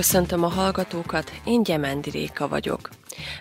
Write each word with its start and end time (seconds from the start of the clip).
Köszöntöm 0.00 0.44
a 0.44 0.48
hallgatókat, 0.48 1.32
én 1.44 1.62
Gyemendi 1.62 2.10
Réka 2.10 2.48
vagyok. 2.48 2.88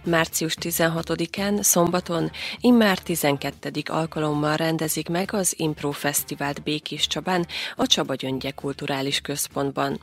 Március 0.04 0.56
16-án, 0.62 1.62
szombaton, 1.62 2.32
immár 2.60 3.00
12. 3.00 3.72
alkalommal 3.86 4.56
rendezik 4.56 5.10
meg 5.10 5.34
az 5.34 5.54
Impro 5.58 5.92
Fesztivált 5.92 6.64
Békés 6.64 7.08
Csabán, 7.08 7.48
a 7.76 7.88
Csaba 7.88 8.16
Gyöngye 8.16 8.52
Kulturális 8.52 9.22
Központban. 9.22 10.00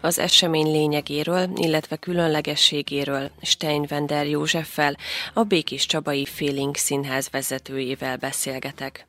Az 0.00 0.18
esemény 0.18 0.70
lényegéről, 0.70 1.50
illetve 1.54 1.96
különlegességéről 1.96 3.30
Steinwender 3.42 4.26
Józseffel, 4.26 4.96
a 5.34 5.42
Békés 5.42 5.86
Csabai 5.86 6.24
Féling 6.24 6.76
Színház 6.76 7.28
vezetőjével 7.30 8.16
beszélgetek. 8.16 9.06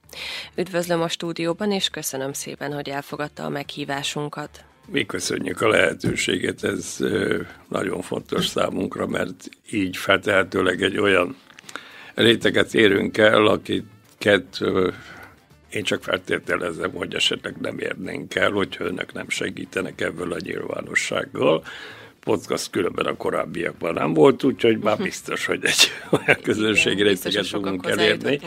Üdvözlöm 0.55 1.01
a 1.01 1.07
stúdióban, 1.07 1.71
és 1.71 1.89
köszönöm 1.89 2.33
szépen, 2.33 2.73
hogy 2.73 2.89
elfogadta 2.89 3.43
a 3.43 3.49
meghívásunkat. 3.49 4.63
Mi 4.91 5.05
köszönjük 5.05 5.61
a 5.61 5.67
lehetőséget, 5.67 6.63
ez 6.63 6.97
nagyon 7.67 8.01
fontos 8.01 8.47
számunkra, 8.47 9.07
mert 9.07 9.49
így 9.71 9.97
feltehetőleg 9.97 10.81
egy 10.81 10.97
olyan 10.97 11.35
réteget 12.13 12.73
érünk 12.73 13.17
el, 13.17 13.45
akiket 13.45 14.59
én 15.69 15.83
csak 15.83 16.03
feltételezem, 16.03 16.91
hogy 16.91 17.13
esetleg 17.13 17.55
nem 17.61 17.79
érnénk 17.79 18.35
el, 18.35 18.51
hogyha 18.51 18.83
önök 18.83 19.13
nem 19.13 19.29
segítenek 19.29 20.01
ebből 20.01 20.33
a 20.33 20.37
nyilvánossággal. 20.39 21.63
Podcast 22.19 22.69
különben 22.69 23.05
a 23.05 23.15
korábbiakban 23.15 23.93
nem 23.93 24.13
volt, 24.13 24.43
úgyhogy 24.43 24.77
már 24.77 24.97
biztos, 24.97 25.45
hogy 25.45 25.59
egy 25.65 25.91
olyan 26.25 26.41
közönségi 26.41 27.03
réteget 27.03 27.47
fogunk 27.47 27.85
elérni 27.85 28.39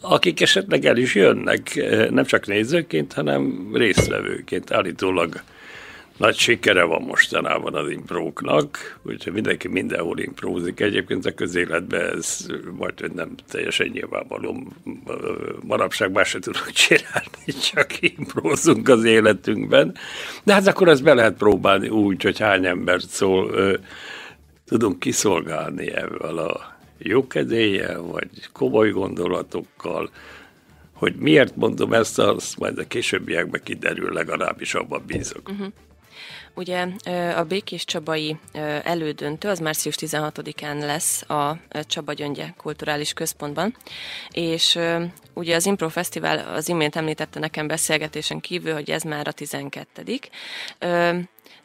akik 0.00 0.40
esetleg 0.40 0.84
el 0.84 0.96
is 0.96 1.14
jönnek, 1.14 1.74
nem 2.10 2.24
csak 2.24 2.46
nézőként, 2.46 3.12
hanem 3.12 3.70
résztvevőként. 3.72 4.72
Állítólag 4.72 5.42
nagy 6.18 6.36
sikere 6.36 6.82
van 6.82 7.02
mostanában 7.02 7.74
az 7.74 7.90
impróknak, 7.90 8.98
úgyhogy 9.02 9.32
mindenki 9.32 9.68
mindenhol 9.68 10.18
imprózik. 10.18 10.80
Egyébként 10.80 11.26
a 11.26 11.34
közéletben 11.34 12.16
ez 12.16 12.46
majd 12.76 13.00
hogy 13.00 13.12
nem 13.12 13.34
teljesen 13.50 13.86
nyilvánvaló. 13.86 14.62
Manapság 15.62 16.12
más 16.12 16.28
se 16.28 16.38
tudok 16.38 16.70
csinálni, 16.70 17.52
csak 17.72 18.00
imprózunk 18.00 18.88
az 18.88 19.04
életünkben. 19.04 19.94
De 20.44 20.52
hát 20.52 20.66
akkor 20.66 20.88
ezt 20.88 21.02
be 21.02 21.14
lehet 21.14 21.36
próbálni 21.36 21.88
úgy, 21.88 22.22
hogy 22.22 22.38
hány 22.38 22.66
embert 22.66 23.08
szól, 23.08 23.78
tudunk 24.64 24.98
kiszolgálni 24.98 25.92
ebből 25.94 26.38
a 26.38 26.76
jókedéllyel, 26.98 28.00
vagy 28.00 28.28
komoly 28.52 28.90
gondolatokkal, 28.90 30.10
hogy 30.92 31.14
miért 31.14 31.56
mondom 31.56 31.92
ezt, 31.92 32.18
azt 32.18 32.58
majd 32.58 32.78
a 32.78 32.86
későbbiekben 32.86 33.60
kiderül, 33.64 34.12
legalábbis 34.12 34.74
abban 34.74 35.02
bízok. 35.06 35.48
Uh-huh. 35.48 35.66
Ugye 36.58 36.86
a 37.36 37.44
Békés 37.44 37.84
Csabai 37.84 38.36
elődöntő 38.82 39.48
az 39.48 39.58
március 39.58 39.94
16-án 39.98 40.78
lesz 40.78 41.30
a 41.30 41.58
Csaba 41.86 42.12
Gyöngye 42.12 42.54
Kulturális 42.56 43.12
Központban, 43.12 43.76
és 44.30 44.78
ugye 45.34 45.54
az 45.54 45.66
Impro 45.66 45.88
Fesztivál 45.88 46.54
az 46.54 46.68
imént 46.68 46.96
említette 46.96 47.38
nekem 47.38 47.66
beszélgetésen 47.66 48.40
kívül, 48.40 48.72
hogy 48.72 48.90
ez 48.90 49.02
már 49.02 49.28
a 49.28 49.32
12 49.32 50.18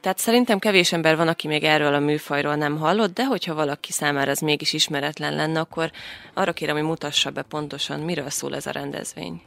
tehát 0.01 0.17
szerintem 0.17 0.59
kevés 0.59 0.93
ember 0.93 1.15
van, 1.15 1.27
aki 1.27 1.47
még 1.47 1.63
erről 1.63 1.93
a 1.93 1.99
műfajról 1.99 2.55
nem 2.55 2.77
hallott, 2.77 3.13
de 3.13 3.25
hogyha 3.25 3.53
valaki 3.53 3.91
számára 3.91 4.31
ez 4.31 4.39
mégis 4.39 4.73
ismeretlen 4.73 5.35
lenne, 5.35 5.59
akkor 5.59 5.91
arra 6.33 6.53
kérem, 6.53 6.75
hogy 6.75 6.85
mutassa 6.85 7.29
be 7.29 7.41
pontosan, 7.41 7.99
miről 7.99 8.29
szól 8.29 8.55
ez 8.55 8.65
a 8.65 8.71
rendezvény. 8.71 9.41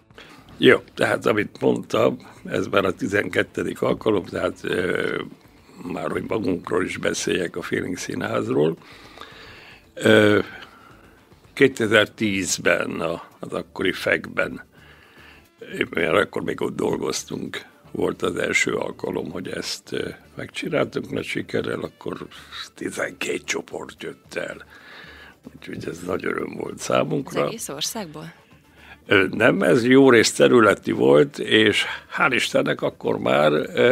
Jó, 0.58 0.78
tehát 0.94 1.26
amit 1.26 1.60
mondtam, 1.60 2.18
ez 2.44 2.66
már 2.66 2.84
a 2.84 2.94
12. 2.94 3.72
alkalom, 3.80 4.24
tehát 4.24 4.64
e, 4.64 4.94
már 5.92 6.10
hogy 6.10 6.24
magunkról 6.28 6.84
is 6.84 6.96
beszéljek 6.96 7.56
a 7.56 7.62
Feeling 7.62 7.96
Színházról. 7.96 8.76
E, 9.94 10.44
2010-ben 11.56 13.00
az 13.38 13.52
akkori 13.52 13.92
fekben, 13.92 14.64
mert 15.90 16.14
akkor 16.14 16.42
még 16.42 16.60
ott 16.60 16.76
dolgoztunk, 16.76 17.64
volt 17.90 18.22
az 18.22 18.36
első 18.36 18.74
alkalom, 18.74 19.30
hogy 19.30 19.48
ezt 19.48 19.90
megcsináltunk 20.34 21.10
nagy 21.10 21.24
sikerrel, 21.24 21.80
akkor 21.80 22.26
12 22.74 23.38
csoport 23.44 24.02
jött 24.02 24.34
el. 24.34 24.64
Úgyhogy 25.54 25.88
ez 25.88 26.00
nagy 26.06 26.24
öröm 26.24 26.54
volt 26.56 26.78
számunkra. 26.78 27.40
Az 27.40 27.46
egész 27.46 27.68
országból? 27.68 28.32
Nem, 29.30 29.62
ez 29.62 29.84
jó 29.84 30.10
rész 30.10 30.32
területi 30.32 30.92
volt, 30.92 31.38
és 31.38 31.84
hál' 32.18 32.32
Istennek 32.34 32.82
akkor 32.82 33.18
már 33.18 33.52
e, 33.52 33.82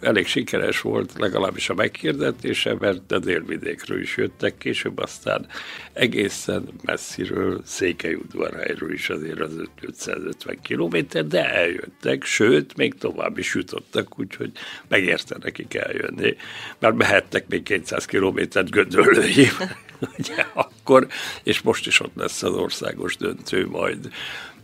elég 0.00 0.26
sikeres 0.26 0.80
volt 0.80 1.12
legalábbis 1.18 1.68
a 1.68 1.74
megkérdetése, 1.74 2.76
mert 2.78 3.12
a 3.12 3.18
délvidékről 3.18 4.00
is 4.00 4.16
jöttek, 4.16 4.58
később 4.58 4.98
aztán 4.98 5.46
egészen 5.92 6.68
messziről, 6.84 7.60
Székelyudvarhelyről 7.64 8.92
is 8.92 9.10
azért 9.10 9.40
az 9.40 9.62
550 9.80 10.58
kilométer, 10.62 11.26
de 11.26 11.54
eljöttek, 11.54 12.24
sőt, 12.24 12.76
még 12.76 12.94
tovább 12.94 13.38
is 13.38 13.54
jutottak, 13.54 14.18
úgyhogy 14.18 14.50
megérte 14.88 15.36
nekik 15.42 15.74
eljönni, 15.74 16.36
mert 16.78 16.96
behettek 16.96 17.48
még 17.48 17.62
200 17.62 18.04
kilométert 18.04 18.70
Gödöllői, 18.70 19.48
ugye 20.18 20.46
akkor, 20.54 21.06
és 21.42 21.60
most 21.60 21.86
is 21.86 22.00
ott 22.00 22.14
lesz 22.14 22.42
az 22.42 22.54
országos 22.54 23.16
döntő 23.16 23.66
majd. 23.68 24.12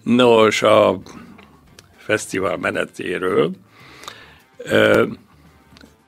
Nos, 0.02 0.62
a 0.62 1.00
fesztivál 1.96 2.56
menetéről 2.56 3.50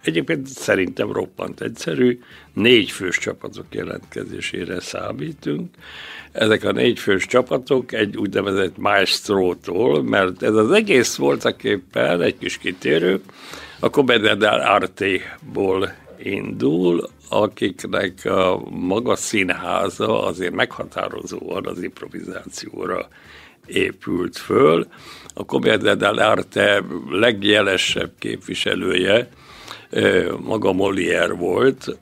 Egyébként 0.05 0.47
szerintem 0.47 1.13
roppant 1.13 1.61
egyszerű, 1.61 2.21
négy 2.53 2.91
fős 2.91 3.19
csapatok 3.19 3.67
jelentkezésére 3.71 4.81
számítunk. 4.81 5.75
Ezek 6.33 6.65
a 6.65 6.73
négy 6.73 6.99
fős 6.99 7.27
csapatok 7.27 7.93
egy 7.93 8.17
úgynevezett 8.17 8.77
maestrótól, 8.77 10.03
mert 10.03 10.43
ez 10.43 10.55
az 10.55 10.71
egész 10.71 11.17
voltak 11.17 11.65
éppen 11.65 12.23
egy 12.23 12.39
kis 12.39 12.59
kitérő, 12.59 13.21
a 13.81 13.91
Commedia 13.91 14.73
Arte-ból 14.73 15.95
indul, 16.19 17.09
akiknek 17.29 18.25
a 18.25 18.63
maga 18.71 19.17
színháza 19.17 20.23
azért 20.23 20.55
meghatározóan 20.55 21.67
az 21.67 21.83
improvizációra 21.83 23.09
épült 23.67 24.37
föl. 24.37 24.87
A 25.35 25.45
Commedia 25.45 25.95
dell'arte 25.97 26.85
legjelesebb 27.11 28.13
képviselője 28.19 29.29
maga 30.41 30.73
Molière 30.73 31.35
volt, 31.39 31.99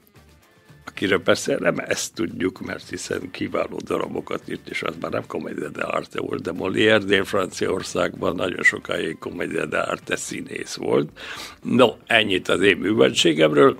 akire 0.95 1.19
persze 1.19 1.57
nem 1.59 1.79
ezt 1.79 2.15
tudjuk, 2.15 2.61
mert 2.61 2.89
hiszen 2.89 3.31
kiváló 3.31 3.81
darabokat 3.85 4.43
írt, 4.49 4.69
és 4.69 4.83
az 4.83 4.95
már 5.01 5.11
nem 5.11 5.27
Commedia 5.27 5.71
dell'arte 5.71 6.17
volt, 6.17 6.43
de 6.43 6.53
Molière 6.53 7.05
Dél-Franciaországban 7.05 8.35
nagyon 8.35 8.63
sokáig 8.63 9.19
Commedia 9.19 9.67
dell'arte 9.67 10.17
színész 10.17 10.75
volt. 10.75 11.19
No, 11.63 11.89
ennyit 12.07 12.49
az 12.49 12.61
én 12.61 12.77
műveltségemről. 12.77 13.79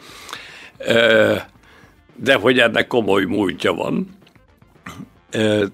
De 2.17 2.35
hogy 2.35 2.59
ennek 2.59 2.87
komoly 2.87 3.25
múltja 3.25 3.73
van, 3.73 4.09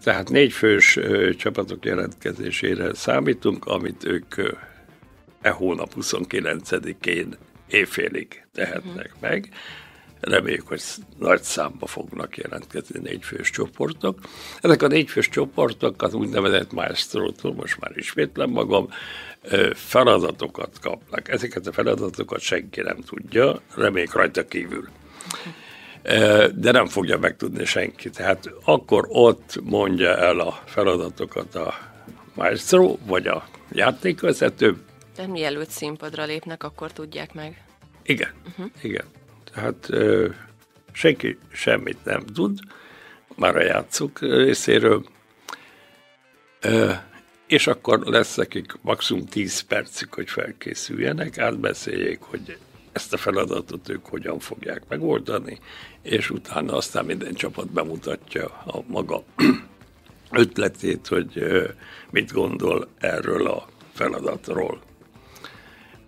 tehát 0.03 0.29
négy 0.31 0.53
fős 0.53 0.99
csapatok 1.37 1.85
jelentkezésére 1.85 2.95
számítunk, 2.95 3.65
amit 3.65 4.05
ők 4.05 4.35
e 5.41 5.51
hónap 5.51 5.93
29-én 6.01 7.37
évfélig 7.69 8.45
tehetnek 8.53 9.13
uh-huh. 9.15 9.31
meg. 9.31 9.49
Reméljük, 10.21 10.69
hogy 10.69 10.83
nagy 11.19 11.43
számba 11.43 11.87
fognak 11.87 12.37
jelentkezni 12.37 13.01
négyfős 13.01 13.51
csoportok. 13.51 14.19
Ezek 14.61 14.83
a 14.83 14.87
négyfős 14.87 15.29
csoportok 15.29 16.03
az 16.03 16.15
úgynevezett 16.15 16.73
maestrótól, 16.73 17.55
most 17.55 17.81
már 17.81 17.93
ismétlem 17.97 18.51
magam, 18.51 18.89
feladatokat 19.75 20.79
kapnak. 20.81 21.29
Ezeket 21.29 21.67
a 21.67 21.73
feladatokat 21.73 22.41
senki 22.41 22.81
nem 22.81 23.01
tudja, 23.01 23.61
reméljük 23.75 24.15
rajta 24.15 24.47
kívül. 24.47 24.89
De 26.55 26.71
nem 26.71 26.87
fogja 26.87 27.19
megtudni 27.19 27.65
senki. 27.65 28.11
Tehát 28.11 28.51
akkor 28.65 29.07
ott 29.09 29.61
mondja 29.63 30.17
el 30.17 30.41
a 30.41 30.63
feladatokat 30.65 31.55
a 31.55 31.75
maestro, 32.35 32.97
vagy 33.07 33.27
a 33.27 33.49
játékvezető, 33.73 34.77
tehát 35.19 35.33
mielőtt 35.33 35.71
színpadra 35.71 36.25
lépnek, 36.25 36.63
akkor 36.63 36.93
tudják 36.93 37.35
meg. 37.35 37.65
Igen, 38.03 38.31
uh-huh. 38.49 38.71
igen. 38.83 39.05
Tehát 39.55 39.87
ö, 39.89 40.29
senki 40.93 41.39
semmit 41.53 42.05
nem 42.05 42.27
tud, 42.27 42.59
már 43.37 43.57
a 43.57 43.63
játszók 43.63 44.21
részéről, 44.21 45.05
és 47.47 47.67
akkor 47.67 47.99
lesz 47.99 48.35
nekik 48.35 48.73
maximum 48.81 49.27
10 49.27 49.61
percig, 49.61 50.15
hogy 50.15 50.31
felkészüljenek, 50.31 51.39
átbeszéljék, 51.39 52.21
hogy 52.21 52.59
ezt 52.93 53.13
a 53.13 53.17
feladatot 53.17 53.89
ők 53.89 54.07
hogyan 54.07 54.39
fogják 54.39 54.83
megoldani, 54.89 55.59
és 56.03 56.31
utána 56.31 56.77
aztán 56.77 57.05
minden 57.05 57.35
csapat 57.35 57.73
bemutatja 57.73 58.47
a 58.47 58.83
maga 58.87 59.23
ötletét, 60.31 61.07
hogy 61.07 61.45
mit 62.11 62.33
gondol 62.33 62.89
erről 62.99 63.47
a 63.47 63.69
feladatról. 63.93 64.81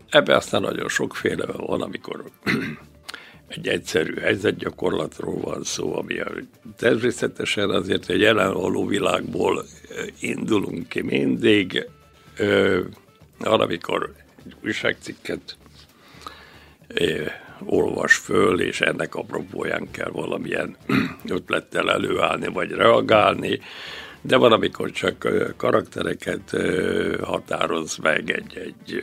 Ebben 0.08 0.36
aztán 0.36 0.60
nagyon 0.60 0.88
sokféle 0.88 1.46
van, 1.46 1.82
amikor 1.82 2.24
egy 3.50 3.68
egyszerű 3.68 4.14
helyzetgyakorlatról 4.14 5.40
van 5.40 5.62
szó, 5.62 5.96
ami 5.96 6.14
természetesen 6.76 7.70
azért 7.70 8.08
egy 8.08 8.20
jelenvaló 8.20 8.86
világból 8.86 9.64
indulunk 10.20 10.88
ki 10.88 11.00
mindig, 11.00 11.88
amikor 13.38 14.12
egy 14.44 14.56
újságcikket 14.64 15.56
olvas 17.64 18.14
föl, 18.14 18.60
és 18.60 18.80
ennek 18.80 19.14
apropóján 19.14 19.90
kell 19.90 20.10
valamilyen 20.10 20.76
ötlettel 21.28 21.90
előállni, 21.90 22.46
vagy 22.46 22.70
reagálni, 22.70 23.60
de 24.20 24.36
van, 24.36 24.52
amikor 24.52 24.90
csak 24.90 25.28
karaktereket 25.56 26.56
határoz 27.22 27.96
meg 27.96 28.30
egy, 28.30 28.56
egy 28.56 29.02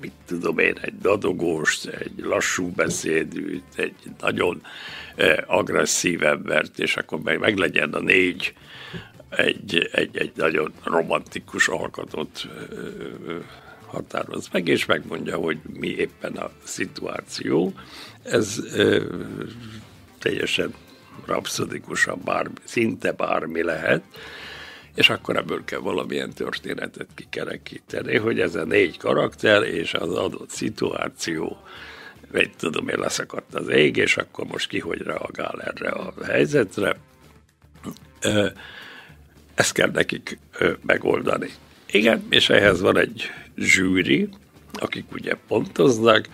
mit 0.00 0.12
tudom 0.26 0.58
én, 0.58 0.74
egy 0.80 0.98
dadogós, 0.98 1.84
egy 1.84 2.12
lassú 2.16 2.70
beszédű, 2.70 3.60
egy 3.76 3.94
nagyon 4.20 4.62
agresszív 5.46 6.22
embert, 6.22 6.78
és 6.78 6.96
akkor 6.96 7.20
meg, 7.20 7.38
meg 7.38 7.56
legyen 7.56 7.92
a 7.92 8.00
négy 8.00 8.54
egy, 9.36 9.88
egy, 9.92 10.16
egy 10.16 10.32
nagyon 10.34 10.72
romantikus 10.84 11.68
alkatot 11.68 12.48
határoz 13.86 14.48
meg, 14.52 14.68
és 14.68 14.84
megmondja, 14.84 15.36
hogy 15.36 15.58
mi 15.72 15.88
éppen 15.88 16.36
a 16.36 16.50
szituáció. 16.62 17.72
Ez 18.22 18.60
teljesen 20.18 20.74
rapszodikusan 21.26 22.20
bármi, 22.24 22.54
szinte 22.64 23.12
bármi 23.12 23.62
lehet, 23.62 24.02
és 24.94 25.10
akkor 25.10 25.36
ebből 25.36 25.64
kell 25.64 25.78
valamilyen 25.78 26.30
történetet 26.30 27.08
kikerekíteni, 27.14 28.16
hogy 28.16 28.40
ez 28.40 28.54
a 28.54 28.64
négy 28.64 28.98
karakter 28.98 29.62
és 29.62 29.94
az 29.94 30.14
adott 30.14 30.50
szituáció, 30.50 31.56
vagy 32.32 32.50
tudom 32.56 32.88
én, 32.88 32.98
leszakadt 32.98 33.54
az 33.54 33.68
ég, 33.68 33.96
és 33.96 34.16
akkor 34.16 34.46
most 34.46 34.68
ki 34.68 34.78
hogy 34.78 35.02
reagál 35.02 35.62
erre 35.62 35.88
a 35.88 36.14
helyzetre. 36.24 36.96
Ezt 39.54 39.72
kell 39.72 39.90
nekik 39.90 40.38
megoldani. 40.86 41.48
Igen, 41.86 42.26
és 42.30 42.50
ehhez 42.50 42.80
van 42.80 42.98
egy 42.98 43.30
zsűri, 43.56 44.28
akik 44.72 45.12
ugye 45.12 45.36
pontoznak. 45.48 46.28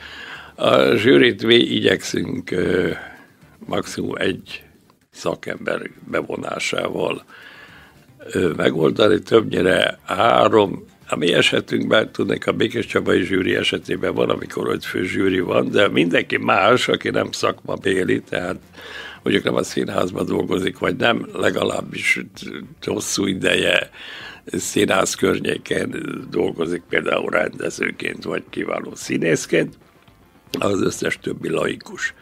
A 0.54 0.94
zsűrit 0.94 1.44
mi 1.44 1.54
igyekszünk 1.54 2.54
maximum 3.58 4.16
egy 4.16 4.64
szakember 5.10 5.90
bevonásával 6.10 7.24
megoldani, 8.56 9.18
többnyire 9.18 9.98
három, 10.04 10.84
a 11.08 11.16
mi 11.16 11.32
esetünkben, 11.32 12.12
tudnék, 12.12 12.46
a 12.46 12.52
Békés 12.52 12.86
Csabai 12.86 13.22
zsűri 13.22 13.54
esetében 13.54 14.14
van, 14.14 14.30
amikor 14.30 14.68
öt 14.68 14.84
fő 14.84 15.04
zsűri 15.04 15.40
van, 15.40 15.70
de 15.70 15.88
mindenki 15.88 16.36
más, 16.36 16.88
aki 16.88 17.10
nem 17.10 17.32
szakmabéli, 17.32 18.20
tehát 18.20 18.56
mondjuk 19.22 19.44
nem 19.44 19.54
a 19.54 19.62
színházban 19.62 20.26
dolgozik, 20.26 20.78
vagy 20.78 20.96
nem, 20.96 21.26
legalábbis 21.32 22.20
hosszú 22.86 23.26
ideje 23.26 23.90
színház 24.46 25.14
környéken 25.14 26.02
dolgozik, 26.30 26.82
például 26.88 27.30
rendezőként, 27.30 28.24
vagy 28.24 28.42
kiváló 28.50 28.94
színészként, 28.94 29.78
az 30.58 30.82
összes 30.82 31.18
többi 31.18 31.48
laikus. 31.48 32.14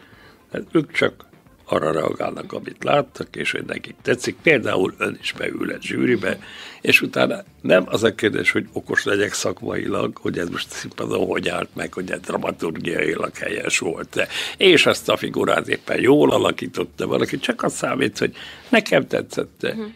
Hát 0.53 0.63
ők 0.73 0.93
csak 0.93 1.28
arra 1.69 1.93
reagálnak, 1.93 2.53
amit 2.53 2.85
láttak, 2.85 3.37
és 3.37 3.51
hogy 3.51 3.65
nekik 3.65 3.95
tetszik. 4.03 4.37
Például 4.43 4.95
ön 4.99 5.19
is 5.21 5.33
beül 5.33 5.73
egy 5.73 5.83
zsűribe, 5.83 6.39
és 6.81 7.03
utána 7.03 7.45
nem 7.61 7.85
az 7.87 8.03
a 8.03 8.15
kérdés, 8.15 8.51
hogy 8.51 8.67
okos 8.73 9.05
legyek 9.05 9.33
szakmailag, 9.33 10.17
hogy 10.17 10.39
ez 10.39 10.49
most 10.49 10.71
színpadon 10.71 11.27
hogy 11.27 11.49
állt 11.49 11.69
meg, 11.75 11.93
hogy 11.93 12.11
egy 12.11 12.21
dramaturgiailag 12.21 13.37
helyes 13.37 13.79
volt-e, 13.79 14.29
és 14.57 14.87
azt 14.87 15.09
a 15.09 15.17
figurát 15.17 15.69
éppen 15.69 16.01
jól 16.01 16.31
alakította 16.31 17.07
valaki, 17.07 17.39
csak 17.39 17.63
az 17.63 17.75
számít, 17.75 18.19
hogy 18.19 18.37
nekem 18.69 19.07
tetszett 19.07 19.47
Uh-huh. 19.63 19.87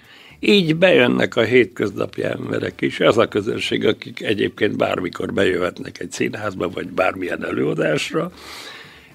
Így 0.41 0.77
bejönnek 0.77 1.37
a 1.37 1.43
hétköznapi 1.43 2.25
emberek 2.25 2.81
is, 2.81 3.01
az 3.01 3.19
a 3.19 3.29
közönség, 3.29 3.87
akik 3.87 4.23
egyébként 4.23 4.77
bármikor 4.77 5.33
bejöhetnek 5.33 6.01
egy 6.01 6.13
színházba, 6.13 6.69
vagy 6.69 6.89
bármilyen 6.89 7.45
előadásra, 7.45 8.33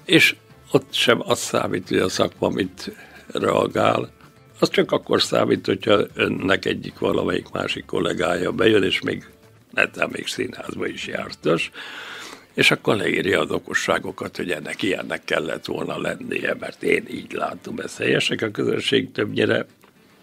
és 0.04 0.34
ott 0.70 0.92
sem 0.92 1.22
az 1.24 1.38
számít, 1.38 1.88
hogy 1.88 1.98
a 1.98 2.08
szakma 2.08 2.48
mit 2.48 2.90
reagál, 3.32 4.10
az 4.60 4.70
csak 4.70 4.92
akkor 4.92 5.22
számít, 5.22 5.66
hogyha 5.66 6.00
önnek 6.14 6.64
egyik 6.64 6.98
valamelyik 6.98 7.50
másik 7.50 7.84
kollégája 7.84 8.52
bejön, 8.52 8.82
és 8.82 9.00
még 9.00 9.26
netán 9.70 10.08
még 10.12 10.26
színházba 10.26 10.86
is 10.86 11.06
jártas, 11.06 11.70
és 12.54 12.70
akkor 12.70 12.96
leírja 12.96 13.40
az 13.40 13.50
okosságokat, 13.50 14.36
hogy 14.36 14.50
ennek 14.50 14.82
ilyennek 14.82 15.24
kellett 15.24 15.64
volna 15.64 16.00
lennie, 16.00 16.56
mert 16.60 16.82
én 16.82 17.04
így 17.10 17.32
látom, 17.32 17.78
ezt 17.78 17.98
helyesek 17.98 18.42
a 18.42 18.50
közönség 18.50 19.12
többnyire 19.12 19.66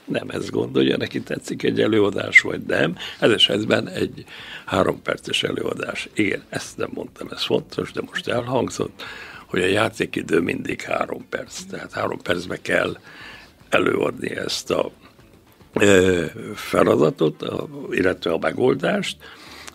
nem 0.05 0.29
ezt 0.29 0.51
gondolja, 0.51 0.97
neki 0.97 1.21
tetszik 1.21 1.63
egy 1.63 1.81
előadás, 1.81 2.39
vagy 2.39 2.61
nem. 2.61 2.97
Ez 3.19 3.31
esetben 3.31 3.89
egy 3.89 4.25
három 4.65 5.01
perces 5.01 5.43
előadás. 5.43 6.09
Igen, 6.13 6.43
ezt 6.49 6.77
nem 6.77 6.89
mondtam, 6.93 7.27
ez 7.31 7.43
fontos, 7.43 7.91
de 7.91 8.01
most 8.05 8.27
elhangzott 8.27 9.03
hogy 9.55 9.63
a 9.63 9.67
játékidő 9.73 10.39
mindig 10.39 10.81
három 10.81 11.25
perc, 11.29 11.61
tehát 11.63 11.93
három 11.93 12.21
percbe 12.21 12.61
kell 12.61 12.97
előadni 13.69 14.35
ezt 14.35 14.71
a 14.71 14.91
feladatot, 16.55 17.45
illetve 17.89 18.31
a 18.31 18.37
megoldást, 18.37 19.17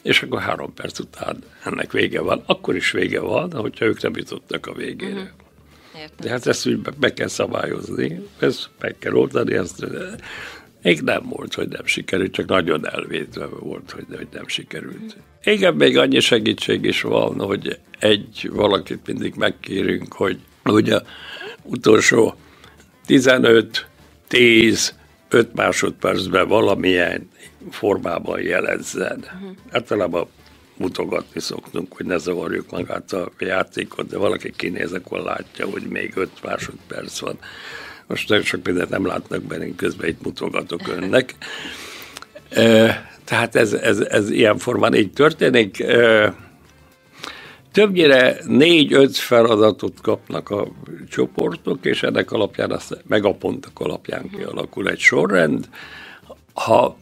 és 0.02 0.22
akkor 0.22 0.40
három 0.40 0.74
perc 0.74 0.98
után 0.98 1.42
ennek 1.64 1.92
vége 1.92 2.20
van. 2.20 2.42
Akkor 2.46 2.76
is 2.76 2.90
vége 2.90 3.20
van, 3.20 3.52
hogyha 3.52 3.84
ők 3.84 4.02
nem 4.02 4.12
jutottak 4.16 4.66
a 4.66 4.72
végére. 4.72 5.12
Uh-huh. 5.12 6.08
De 6.18 6.30
hát 6.30 6.46
ezt 6.46 6.66
úgy 6.66 6.78
be, 6.78 6.90
be 6.98 7.12
kell 7.12 7.28
szabályozni, 7.28 8.26
ezt 8.38 8.70
meg 8.80 8.96
kell 8.98 9.12
oldani, 9.12 9.54
ezt 9.54 9.86
még 10.82 11.00
nem 11.00 11.22
volt, 11.28 11.54
hogy 11.54 11.68
nem 11.68 11.84
sikerült, 11.84 12.32
csak 12.32 12.46
nagyon 12.46 12.88
elvétve 12.88 13.46
volt, 13.46 13.90
hogy, 13.90 14.04
hogy 14.16 14.28
nem 14.32 14.46
sikerült. 14.46 15.16
Igen, 15.44 15.74
még 15.74 15.98
annyi 15.98 16.20
segítség 16.20 16.84
is 16.84 17.02
van, 17.02 17.40
hogy 17.40 17.78
egy 17.98 18.50
valakit 18.52 19.06
mindig 19.06 19.34
megkérünk, 19.34 20.12
hogy 20.12 20.38
ugye 20.64 21.00
utolsó 21.62 22.34
15, 23.06 23.86
10, 24.28 24.94
5 25.28 25.54
másodpercben 25.54 26.48
valamilyen 26.48 27.28
formában 27.70 28.40
jelezzen. 28.40 29.18
Uh-huh. 29.18 29.56
Általában 29.70 30.28
mutogatni 30.76 31.40
szoktunk, 31.40 31.96
hogy 31.96 32.06
ne 32.06 32.18
zavarjuk 32.18 32.70
magát 32.70 33.12
a 33.12 33.30
játékot, 33.38 34.06
de 34.06 34.16
valaki 34.16 34.52
kinéz, 34.56 34.92
akkor 34.92 35.20
látja, 35.20 35.66
hogy 35.66 35.82
még 35.82 36.12
5 36.16 36.30
másodperc 36.42 37.18
van. 37.18 37.38
Most 38.11 38.29
nagyon 38.29 38.45
sok 38.45 38.67
mindent 38.67 38.88
nem 38.88 39.07
látnak 39.07 39.43
bennünk, 39.43 39.76
közben 39.76 40.09
itt 40.09 40.23
mutogatok 40.23 40.81
önnek. 40.88 41.35
Tehát 43.25 43.57
ez, 43.57 43.73
ez, 43.73 43.99
ez 43.99 44.31
ilyen 44.31 44.59
formán 44.59 44.95
így 44.95 45.12
történik. 45.12 45.85
Többnyire 47.73 48.37
négy-öt 48.47 49.17
feladatot 49.17 50.00
kapnak 50.00 50.50
a 50.50 50.69
csoportok, 51.11 51.85
és 51.85 52.02
ennek 52.02 52.33
alapján, 52.33 52.71
azt, 52.71 53.02
meg 53.07 53.25
a 53.25 53.35
pontok 53.35 53.81
alapján 53.81 54.31
kialakul 54.31 54.88
egy 54.88 54.99
sorrend. 54.99 55.69
Ha 56.52 56.97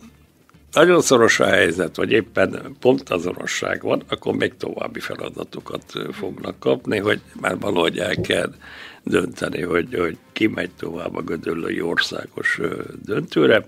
nagyon 0.79 1.01
szoros 1.01 1.41
a 1.41 1.47
helyzet, 1.47 1.97
vagy 1.97 2.13
éppen 2.13 2.77
pontazonosság 2.81 3.83
van, 3.83 4.03
akkor 4.09 4.35
még 4.35 4.57
további 4.57 5.01
feladatokat 5.01 5.93
fognak 6.13 6.59
kapni, 6.59 6.99
hogy 6.99 7.21
már 7.41 7.59
valahogy 7.59 7.99
el 7.99 8.15
kell 8.15 8.55
dönteni, 9.03 9.63
hogy, 9.63 9.95
hogy 9.95 10.19
ki 10.33 10.47
megy 10.47 10.71
tovább 10.71 11.17
a 11.17 11.23
Gödöllői 11.23 11.81
országos 11.81 12.61
döntőre. 13.05 13.67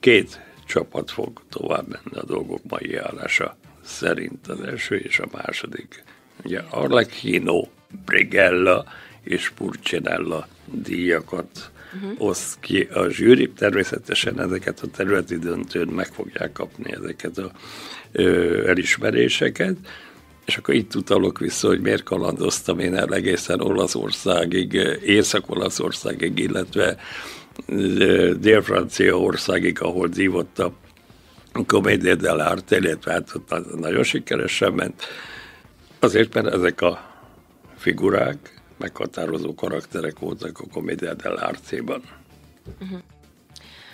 Két 0.00 0.40
csapat 0.66 1.10
fog 1.10 1.40
tovább 1.48 1.88
menni 1.88 2.16
a 2.16 2.24
dolgok 2.24 2.60
mai 2.68 2.96
állása 2.96 3.56
szerint 3.84 4.48
az 4.48 4.60
első 4.60 4.96
és 4.96 5.18
a 5.18 5.28
második. 5.32 6.04
Ugye 6.44 6.60
Arlecchino, 6.70 7.68
Brigella 8.04 8.84
és 9.22 9.50
Purcinella 9.50 10.46
díjakat 10.64 11.70
uh-huh. 11.94 12.28
oszt 12.28 12.60
ki 12.60 12.88
a 12.92 13.08
zsűri. 13.08 13.50
Természetesen 13.50 14.40
ezeket 14.40 14.80
a 14.80 14.86
területi 14.86 15.38
döntőn 15.38 15.88
meg 15.88 16.06
fogják 16.06 16.52
kapni 16.52 16.92
ezeket 16.92 17.38
a 17.38 17.50
ö, 18.12 18.68
elismeréseket. 18.68 19.76
És 20.46 20.56
akkor 20.56 20.74
itt 20.74 20.94
utalok 20.94 21.38
vissza, 21.38 21.66
hogy 21.68 21.80
miért 21.80 22.02
kalandoztam 22.02 22.78
én 22.78 22.94
el 22.94 23.14
egészen 23.14 23.60
Olaszországig, 23.60 24.72
Észak-Olaszországig, 25.04 26.38
illetve 26.38 26.96
Dél-Franciaországig, 28.40 29.82
ahol 29.82 30.08
zívott 30.12 30.58
a 30.58 30.72
Comédia 31.66 32.14
dell'arte, 32.14 32.78
illetve 32.80 33.12
hát 33.12 33.32
ott 33.34 33.78
nagyon 33.80 34.02
sikeresen 34.02 34.72
ment. 34.72 35.02
Azért, 35.98 36.34
mert 36.34 36.46
ezek 36.54 36.80
a 36.80 37.20
figurák 37.76 38.57
meghatározó 38.78 39.54
karakterek 39.54 40.18
voltak 40.18 40.58
a 40.58 40.64
Comédia 40.72 41.14
dell'arte-ban. 41.16 42.00
Uh-huh. 42.80 42.98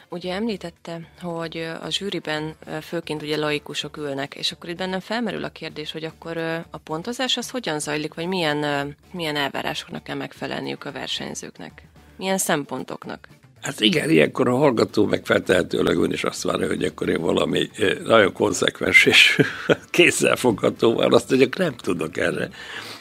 Ugye 0.09 0.33
említette, 0.33 1.01
hogy 1.21 1.57
a 1.83 1.91
zsűriben 1.91 2.55
főként 2.83 3.23
ugye 3.23 3.37
laikusok 3.37 3.97
ülnek, 3.97 4.35
és 4.35 4.53
akkor 4.53 4.71
itt 4.71 4.77
bennem 4.77 5.01
felmerül 5.01 5.45
a 5.45 5.49
kérdés, 5.49 5.93
hogy 5.93 6.05
akkor 6.05 6.37
a 6.71 6.79
pontozás 6.85 7.37
az 7.37 7.51
hogyan 7.51 7.79
zajlik, 7.79 8.15
vagy 8.15 8.27
milyen, 8.27 8.97
milyen 9.13 9.37
elvárásoknak 9.37 10.03
kell 10.03 10.17
megfelelniük 10.17 10.85
a 10.85 10.93
versenyzőknek? 10.93 11.83
Milyen 12.17 12.39
szempontoknak? 12.39 13.29
Hát 13.61 13.81
igen, 13.81 14.11
ilyenkor 14.11 14.49
a 14.49 14.57
hallgató 14.57 15.07
meg 15.07 15.27
feltehetőleg 15.27 15.97
ön 15.97 16.13
is 16.13 16.25
azt 16.25 16.43
várja, 16.43 16.67
hogy 16.67 16.85
akkor 16.85 17.09
én 17.09 17.21
valami 17.21 17.71
nagyon 18.05 18.33
konzekvens 18.33 19.07
és 19.07 19.41
kézzelfogható 19.91 20.95
választ 20.95 21.29
mondjak, 21.29 21.57
nem 21.57 21.77
tudok 21.77 22.17
erre. 22.17 22.49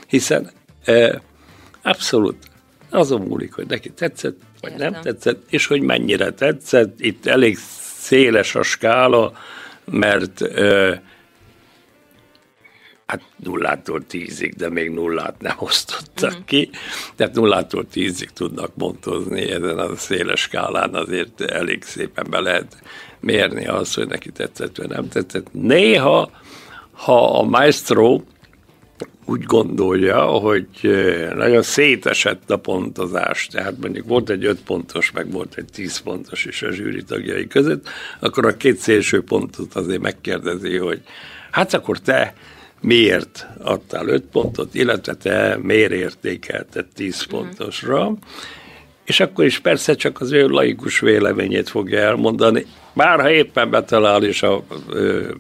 Hiszen 0.08 0.52
abszolút 1.84 2.38
azon 2.90 3.22
múlik, 3.22 3.54
hogy 3.54 3.68
neki 3.68 3.90
tetszett, 3.90 4.38
vagy 4.62 4.72
Értem. 4.72 4.92
nem 4.92 5.02
tetszett, 5.02 5.44
és 5.50 5.66
hogy 5.66 5.82
mennyire 5.82 6.32
tetszett. 6.32 7.00
Itt 7.00 7.26
elég 7.26 7.58
széles 7.98 8.56
a 8.56 8.64
skála, 8.64 9.34
mert 9.86 10.42
eh, 10.42 11.00
hát 13.06 13.22
nullától 13.44 14.06
tízig, 14.08 14.56
de 14.56 14.70
még 14.70 14.90
nullát 14.90 15.42
nem 15.42 15.56
osztottak 15.60 16.38
mm. 16.38 16.44
ki, 16.46 16.70
tehát 17.16 17.36
nullától 17.36 17.88
tízig 17.88 18.30
tudnak 18.30 18.76
montozni 18.76 19.52
ezen 19.52 19.80
a 19.80 19.96
széles 19.96 20.40
skálán, 20.40 20.94
azért 20.94 21.42
elég 21.42 21.84
szépen 21.84 22.26
be 22.30 22.40
lehet 22.40 22.84
mérni 23.20 23.68
azt, 23.68 23.96
hogy 23.96 24.08
neki 24.08 24.32
tetszett, 24.32 24.78
vagy 24.78 24.88
nem 24.88 25.08
tetszett. 25.08 25.48
Néha, 25.52 26.32
ha 26.92 27.40
a 27.40 27.44
maestro 27.44 28.22
úgy 29.26 29.44
gondolja, 29.44 30.22
hogy 30.22 30.68
nagyon 31.36 31.62
szétesett 31.62 32.52
a 32.52 32.58
pontozás, 32.58 33.48
tehát 33.48 33.74
mondjuk 33.82 34.08
volt 34.08 34.30
egy 34.30 34.46
5 34.46 34.62
pontos, 34.62 35.12
meg 35.12 35.32
volt 35.32 35.54
egy 35.56 35.66
10 35.74 35.98
pontos 35.98 36.46
is 36.46 36.62
a 36.62 36.72
zsűri 36.72 37.04
tagjai 37.04 37.48
között, 37.48 37.90
akkor 38.20 38.46
a 38.46 38.58
két 38.58 38.78
szélső 38.78 39.24
pontot 39.24 39.74
azért 39.74 40.02
megkérdezi, 40.02 40.78
hogy 40.78 41.02
hát 41.52 41.74
akkor 41.74 42.00
te 42.00 42.34
miért 42.82 43.48
adtál 43.62 44.08
5 44.08 44.24
pontot, 44.32 44.76
illetve 44.76 45.14
te 45.14 45.58
miért 45.62 45.92
értékelted 45.92 46.86
10 46.96 47.26
mhm. 47.26 47.36
pontosra, 47.36 48.14
és 49.06 49.20
akkor 49.20 49.46
is 49.46 49.60
persze 49.60 49.96
csak 49.96 50.22
az 50.22 50.32
ő 50.32 50.48
laikus 50.48 51.00
véleményét 51.00 51.70
fogja 51.70 52.00
elmondani, 52.00 52.66
bárha 52.94 53.32
éppen 53.32 53.70
betalál, 53.70 54.24
és 54.24 54.44
a, 54.44 54.64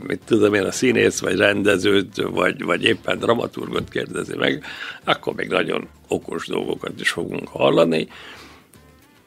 mit 0.07 0.21
tudom 0.25 0.53
én, 0.53 0.63
a 0.63 0.71
színész, 0.71 1.19
vagy 1.19 1.37
rendezőt, 1.37 2.21
vagy, 2.21 2.63
vagy 2.63 2.83
éppen 2.83 3.19
dramaturgot 3.19 3.89
kérdezi 3.89 4.35
meg, 4.35 4.63
akkor 5.03 5.33
még 5.33 5.47
nagyon 5.47 5.87
okos 6.07 6.47
dolgokat 6.47 6.99
is 6.99 7.09
fogunk 7.09 7.47
hallani. 7.47 8.07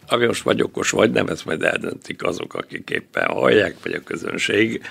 Ami 0.09 0.27
most 0.27 0.43
vagy 0.43 0.63
okos, 0.63 0.91
vagy 0.91 1.11
nem, 1.11 1.27
ezt 1.27 1.45
majd 1.45 1.63
eldöntik 1.63 2.23
azok, 2.23 2.55
akik 2.55 2.91
éppen 2.91 3.27
hallják, 3.27 3.77
vagy 3.83 3.93
a 3.93 4.03
közönség. 4.03 4.83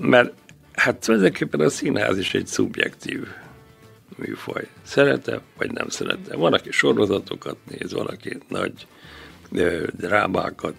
Mert 0.00 0.32
Hát 0.74 0.96
tulajdonképpen 0.96 1.60
a 1.60 1.68
színház 1.68 2.18
is 2.18 2.34
egy 2.34 2.46
szubjektív 2.46 3.26
műfaj. 4.16 4.68
Szeretem, 4.82 5.40
vagy 5.56 5.72
nem 5.72 5.88
szeretem. 5.88 6.38
Van, 6.38 6.52
aki 6.52 6.70
sorozatokat 6.70 7.56
néz, 7.70 7.92
van, 7.92 8.06
aki 8.06 8.38
nagy 8.48 8.86
drámákat 9.92 10.74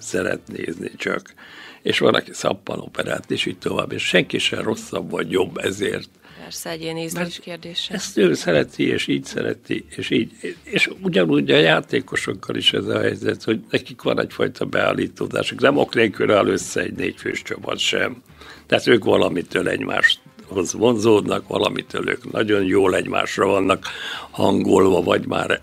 szeret 0.00 0.40
nézni 0.46 0.90
csak, 0.96 1.34
és 1.82 1.98
van, 1.98 2.14
aki 2.14 2.30
szappanoperát, 2.32 3.30
és 3.30 3.46
így 3.46 3.58
tovább, 3.58 3.92
és 3.92 4.02
senki 4.02 4.38
sem 4.38 4.62
rosszabb 4.62 5.10
vagy 5.10 5.30
jobb 5.30 5.58
ezért. 5.58 6.08
Persze, 6.42 6.70
egyéni 6.70 7.02
ízlés 7.02 7.38
kérdése. 7.38 7.94
Ezt 7.94 8.16
ő 8.16 8.34
szereti, 8.34 8.86
és 8.86 9.06
így 9.06 9.24
szereti, 9.24 9.84
és 9.96 10.10
így. 10.10 10.56
És 10.62 10.90
ugyanúgy 11.02 11.50
a 11.50 11.56
játékosokkal 11.56 12.56
is 12.56 12.72
ez 12.72 12.86
a 12.86 13.00
helyzet, 13.00 13.44
hogy 13.44 13.60
nekik 13.70 14.02
van 14.02 14.20
egyfajta 14.20 14.64
beállítódásuk. 14.64 15.60
Nem 15.60 15.76
ok 15.76 15.94
nélkül 15.94 16.32
áll 16.32 16.46
össze 16.46 16.80
egy 16.80 16.92
négyfős 16.92 17.42
csapat 17.42 17.78
sem. 17.78 18.22
Tehát 18.66 18.86
ők 18.86 19.04
valamitől 19.04 19.68
egymáshoz 19.68 20.72
vonzódnak, 20.72 21.48
valamitől 21.48 22.08
ők 22.08 22.32
nagyon 22.32 22.64
jól 22.64 22.94
egymásra 22.94 23.46
vannak 23.46 23.86
hangolva, 24.30 25.02
vagy 25.02 25.26
már 25.26 25.60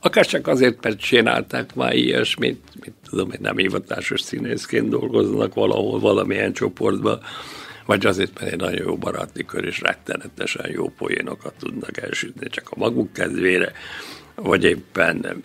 akár 0.00 0.26
csak 0.26 0.46
azért, 0.46 0.84
mert 0.84 0.98
csinálták 1.00 1.74
már 1.74 1.94
ilyesmit, 1.94 2.62
mit 2.84 2.94
tudom, 3.08 3.30
hogy 3.30 3.40
nem 3.40 3.56
hivatásos 3.56 4.20
színészként 4.20 4.88
dolgoznak 4.88 5.54
valahol, 5.54 6.00
valamilyen 6.00 6.52
csoportban, 6.52 7.20
vagy 7.86 8.06
azért, 8.06 8.40
mert 8.40 8.52
egy 8.52 8.58
nagyon 8.58 8.86
jó 8.86 8.96
baráti 8.96 9.44
kör, 9.44 9.64
és 9.64 9.80
rettenetesen 9.80 10.70
jó 10.70 10.88
poénokat 10.88 11.54
tudnak 11.58 11.96
elsütni 11.96 12.48
csak 12.48 12.70
a 12.70 12.78
maguk 12.78 13.12
kedvére, 13.12 13.72
vagy 14.34 14.64
éppen 14.64 15.44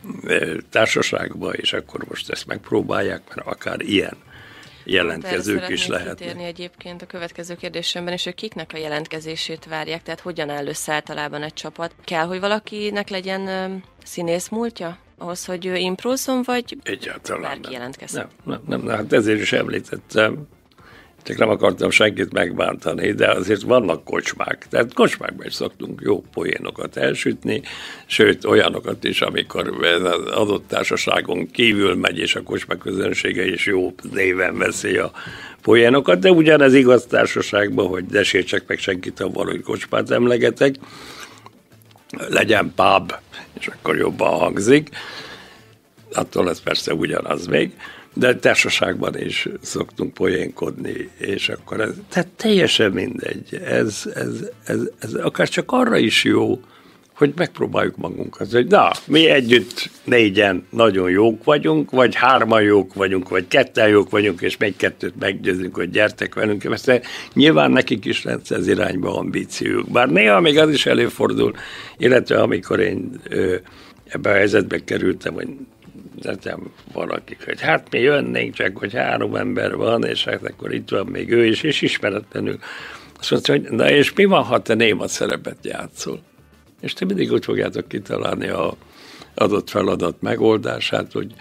társaságban, 0.69 1.53
és 1.53 1.73
akkor 1.73 2.05
most 2.09 2.29
ezt 2.29 2.47
megpróbálják, 2.47 3.21
mert 3.35 3.47
akár 3.47 3.81
ilyen 3.81 4.17
jelentkezők 4.83 5.69
is 5.69 5.87
lehetnek. 5.87 6.15
Térni 6.15 6.43
egyébként 6.43 7.01
a 7.01 7.05
következő 7.05 7.55
kérdésemben, 7.55 8.13
és 8.13 8.23
hogy 8.23 8.35
kiknek 8.35 8.71
a 8.73 8.77
jelentkezését 8.77 9.65
várják, 9.65 10.03
tehát 10.03 10.19
hogyan 10.19 10.49
áll 10.49 10.67
össze 10.67 10.93
általában 10.93 11.43
egy 11.43 11.53
csapat. 11.53 11.95
Kell, 12.03 12.25
hogy 12.25 12.39
valakinek 12.39 13.09
legyen 13.09 13.83
színész 14.03 14.49
múltja? 14.49 14.97
ahhoz, 15.17 15.45
hogy 15.45 15.65
ő 15.65 15.75
improzzon, 15.75 16.41
vagy 16.45 16.77
Egyáltalán 16.83 17.41
bárki 17.41 17.61
nem. 17.61 17.71
jelentkezhet? 17.71 18.27
Nem, 18.43 18.61
nem, 18.67 18.81
nem, 18.81 18.95
hát 18.95 19.13
ezért 19.13 19.39
is 19.39 19.53
említettem, 19.53 20.47
csak 21.23 21.37
nem 21.37 21.49
akartam 21.49 21.89
senkit 21.89 22.33
megbántani, 22.33 23.11
de 23.11 23.31
azért 23.31 23.61
vannak 23.61 24.03
kocsmák. 24.03 24.65
Tehát 24.69 24.93
kocsmákban 24.93 25.45
is 25.45 25.53
szoktunk 25.53 26.01
jó 26.03 26.23
poénokat 26.33 26.97
elsütni, 26.97 27.61
sőt 28.05 28.45
olyanokat 28.45 29.03
is, 29.03 29.21
amikor 29.21 29.67
az 30.03 30.31
adott 30.31 30.67
társaságon 30.67 31.51
kívül 31.51 31.95
megy, 31.95 32.17
és 32.17 32.35
a 32.35 32.43
kocsma 32.43 32.75
közönsége 32.75 33.45
is 33.45 33.65
jó 33.65 33.93
néven 34.11 34.57
veszi 34.57 34.97
a 34.97 35.11
poénokat, 35.61 36.19
de 36.19 36.31
ugyanez 36.31 36.73
igaz 36.73 37.05
társaságban, 37.05 37.87
hogy 37.87 38.03
ne 38.09 38.23
sértsek 38.23 38.63
meg 38.67 38.77
senkit 38.77 39.19
abban, 39.19 39.45
hogy 39.45 39.61
kocsmát 39.61 40.11
emlegetek, 40.11 40.75
legyen 42.29 42.73
pub, 42.75 43.13
és 43.59 43.67
akkor 43.67 43.97
jobban 43.97 44.39
hangzik. 44.39 44.89
Attól 46.13 46.49
ez 46.49 46.61
persze 46.61 46.93
ugyanaz 46.93 47.47
még 47.47 47.73
de 48.13 48.35
társaságban 48.35 49.17
is 49.19 49.47
szoktunk 49.61 50.13
poénkodni, 50.13 51.09
és 51.17 51.49
akkor 51.49 51.81
ez, 51.81 51.93
tehát 52.09 52.27
teljesen 52.27 52.91
mindegy. 52.91 53.59
Ez, 53.65 54.03
ez, 54.15 54.49
ez, 54.65 54.79
ez 54.99 55.13
akár 55.13 55.49
csak 55.49 55.71
arra 55.71 55.97
is 55.97 56.23
jó, 56.23 56.59
hogy 57.13 57.33
megpróbáljuk 57.35 57.95
magunkat, 57.97 58.51
hogy 58.51 58.67
na, 58.67 58.91
mi 59.07 59.29
együtt 59.29 59.89
négyen 60.03 60.65
nagyon 60.69 61.09
jók 61.09 61.43
vagyunk, 61.43 61.91
vagy 61.91 62.15
hárman 62.15 62.61
jók 62.61 62.93
vagyunk, 62.93 63.29
vagy 63.29 63.47
ketten 63.47 63.87
jók 63.87 64.09
vagyunk, 64.09 64.41
és 64.41 64.57
még 64.57 64.75
kettőt 64.75 65.19
meggyőzünk, 65.19 65.75
hogy 65.75 65.89
gyertek 65.89 66.35
velünk. 66.35 66.61
Persze 66.61 67.01
nyilván 67.33 67.71
nekik 67.71 68.05
is 68.05 68.23
lesz 68.23 68.51
ez 68.51 68.67
irányba 68.67 69.17
ambíciójuk. 69.17 69.89
Bár 69.89 70.09
néha 70.09 70.39
még 70.39 70.57
az 70.57 70.69
is 70.69 70.85
előfordul, 70.85 71.53
illetve 71.97 72.41
amikor 72.41 72.79
én 72.79 73.21
ebbe 74.07 74.29
a 74.29 74.33
helyzetbe 74.33 74.83
kerültem, 74.83 75.33
hogy 75.33 75.47
nekem 76.23 76.71
valakik, 76.93 77.45
hogy 77.45 77.61
hát 77.61 77.87
mi 77.91 77.99
jönnénk, 77.99 78.53
csak 78.53 78.77
hogy 78.77 78.93
három 78.93 79.35
ember 79.35 79.75
van, 79.75 80.03
és 80.03 80.23
hát 80.23 80.43
akkor 80.43 80.73
itt 80.73 80.89
van 80.89 81.05
még 81.05 81.31
ő 81.31 81.45
is, 81.45 81.63
és 81.63 81.81
ismeretlenül. 81.81 82.59
Azt 83.19 83.31
mondta, 83.31 83.51
hogy 83.51 83.61
na 83.61 83.89
és 83.89 84.13
mi 84.13 84.25
van, 84.25 84.43
ha 84.43 84.61
te 84.61 84.73
néma 84.73 85.07
szerepet 85.07 85.57
játszol? 85.61 86.21
És 86.81 86.93
te 86.93 87.05
mindig 87.05 87.31
úgy 87.31 87.43
fogjátok 87.43 87.87
kitalálni 87.87 88.47
a 88.47 88.75
adott 89.33 89.69
feladat 89.69 90.21
megoldását, 90.21 91.11
hogy 91.11 91.33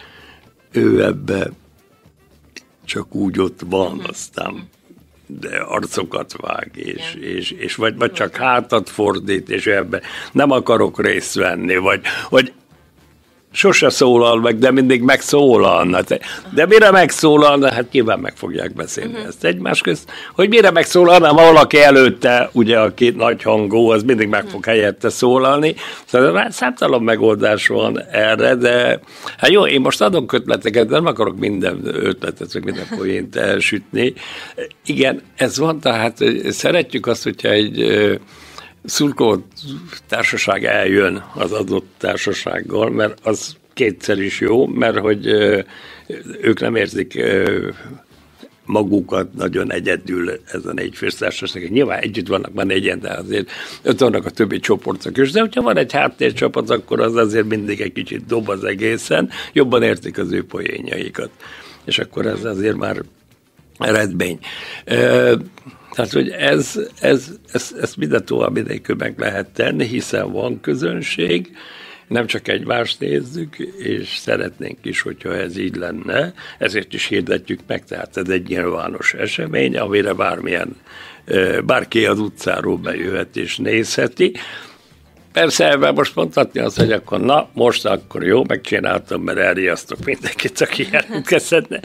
ő 0.70 1.04
ebbe 1.04 1.50
csak 2.84 3.14
úgy 3.14 3.40
ott 3.40 3.60
van, 3.66 3.94
mhm. 3.94 4.04
aztán 4.08 4.68
de 5.40 5.56
arcokat 5.56 6.32
vág, 6.36 6.70
és, 6.74 7.14
és, 7.14 7.50
és 7.50 7.74
vagy, 7.74 7.96
vagy 7.96 8.12
csak 8.12 8.36
hátat 8.36 8.90
fordít, 8.90 9.50
és 9.50 9.66
ebbe 9.66 10.00
nem 10.32 10.50
akarok 10.50 11.00
részt 11.00 11.34
venni, 11.34 11.76
vagy, 11.76 12.00
vagy 12.28 12.52
sose 13.52 13.90
szólal 13.90 14.40
meg, 14.40 14.58
de 14.58 14.70
mindig 14.70 15.02
megszólalna. 15.02 16.00
De 16.54 16.66
mire 16.66 16.90
megszólalna, 16.90 17.72
hát 17.72 17.92
nyilván 17.92 18.18
meg 18.18 18.36
fogják 18.36 18.74
beszélni 18.74 19.12
uh-huh. 19.12 19.26
ezt 19.26 19.44
egymás 19.44 19.80
közt, 19.80 20.10
hogy 20.34 20.48
mire 20.48 20.70
megszólalna, 20.70 21.26
ha 21.26 21.34
valaki 21.34 21.80
előtte, 21.80 22.50
ugye 22.52 22.78
a 22.78 22.94
két 22.94 23.16
nagy 23.16 23.42
hangú, 23.42 23.90
az 23.90 24.02
mindig 24.02 24.28
meg 24.28 24.44
fog 24.44 24.64
helyette 24.64 25.08
szólalni. 25.08 25.74
Szóval 26.04 26.50
számtalan 26.50 27.02
megoldás 27.02 27.66
van 27.66 28.02
erre, 28.10 28.54
de 28.54 29.00
hát 29.36 29.50
jó, 29.50 29.66
én 29.66 29.80
most 29.80 30.00
adok 30.00 30.32
ötleteket, 30.32 30.88
nem 30.88 31.06
akarok 31.06 31.38
minden 31.38 31.80
ötletet, 31.84 32.52
vagy 32.52 32.64
minden 32.64 32.86
poént 32.96 33.36
elsütni. 33.36 34.14
Igen, 34.86 35.22
ez 35.36 35.58
van, 35.58 35.80
tehát 35.80 36.18
szeretjük 36.48 37.06
azt, 37.06 37.22
hogyha 37.22 37.48
egy 37.48 37.80
szurkoló 38.84 39.46
társaság 40.08 40.64
eljön 40.64 41.24
az 41.34 41.52
adott 41.52 41.86
társasággal, 41.98 42.90
mert 42.90 43.18
az 43.22 43.56
kétszer 43.72 44.18
is 44.18 44.40
jó, 44.40 44.66
mert 44.66 44.98
hogy 44.98 45.26
ők 46.40 46.60
nem 46.60 46.76
érzik 46.76 47.22
magukat 48.64 49.34
nagyon 49.34 49.72
egyedül 49.72 50.30
ez 50.46 50.66
a 50.66 50.72
négy 50.72 50.96
fősztársaság. 50.96 51.70
Nyilván 51.70 51.98
együtt 51.98 52.26
vannak 52.26 52.52
már 52.52 52.66
négyen, 52.66 53.00
de 53.00 53.10
azért 53.10 53.50
ott 53.84 53.98
vannak 53.98 54.26
a 54.26 54.30
többi 54.30 54.58
csoportok 54.58 55.18
is. 55.18 55.30
De 55.30 55.40
hogyha 55.40 55.62
van 55.62 55.76
egy 55.76 55.92
háttércsapat, 55.92 56.70
akkor 56.70 57.00
az 57.00 57.14
azért 57.14 57.46
mindig 57.46 57.80
egy 57.80 57.92
kicsit 57.92 58.26
dob 58.26 58.48
az 58.48 58.64
egészen, 58.64 59.30
jobban 59.52 59.82
értik 59.82 60.18
az 60.18 60.32
ő 60.32 60.44
poénjaikat. 60.44 61.30
És 61.84 61.98
akkor 61.98 62.26
ez 62.26 62.44
azért 62.44 62.76
már 62.76 63.02
eredmény. 63.82 64.38
Tehát, 65.94 66.12
hogy 66.12 66.28
ez, 66.28 66.80
ez, 67.00 67.30
ez, 67.52 67.74
ez 67.80 67.94
minden 67.94 68.24
további 68.24 68.60
nélkül 68.60 68.96
meg 68.98 69.18
lehet 69.18 69.46
tenni, 69.46 69.86
hiszen 69.86 70.32
van 70.32 70.60
közönség, 70.60 71.56
nem 72.12 72.26
csak 72.26 72.48
egymást 72.48 73.00
nézzük, 73.00 73.58
és 73.78 74.16
szeretnénk 74.16 74.78
is, 74.82 75.00
hogyha 75.00 75.36
ez 75.36 75.56
így 75.56 75.76
lenne, 75.76 76.34
ezért 76.58 76.94
is 76.94 77.06
hirdetjük 77.06 77.60
meg, 77.66 77.84
tehát 77.84 78.16
ez 78.16 78.28
egy 78.28 78.48
nyilvános 78.48 79.14
esemény, 79.14 79.76
amire 79.76 80.12
bármilyen, 80.12 80.76
bárki 81.64 82.06
az 82.06 82.18
utcáról 82.18 82.76
bejöhet 82.76 83.36
és 83.36 83.56
nézheti. 83.56 84.32
Persze 85.32 85.70
ebben 85.70 85.94
most 85.94 86.14
mondhatni 86.14 86.60
azt, 86.60 86.78
hogy 86.78 86.92
akkor 86.92 87.20
na, 87.20 87.48
most 87.52 87.86
akkor 87.86 88.24
jó, 88.24 88.44
megcsináltam, 88.44 89.22
mert 89.22 89.38
elriasztok 89.38 90.04
mindenkit, 90.04 90.60
aki 90.60 90.88
jelentkezhetne. 90.92 91.80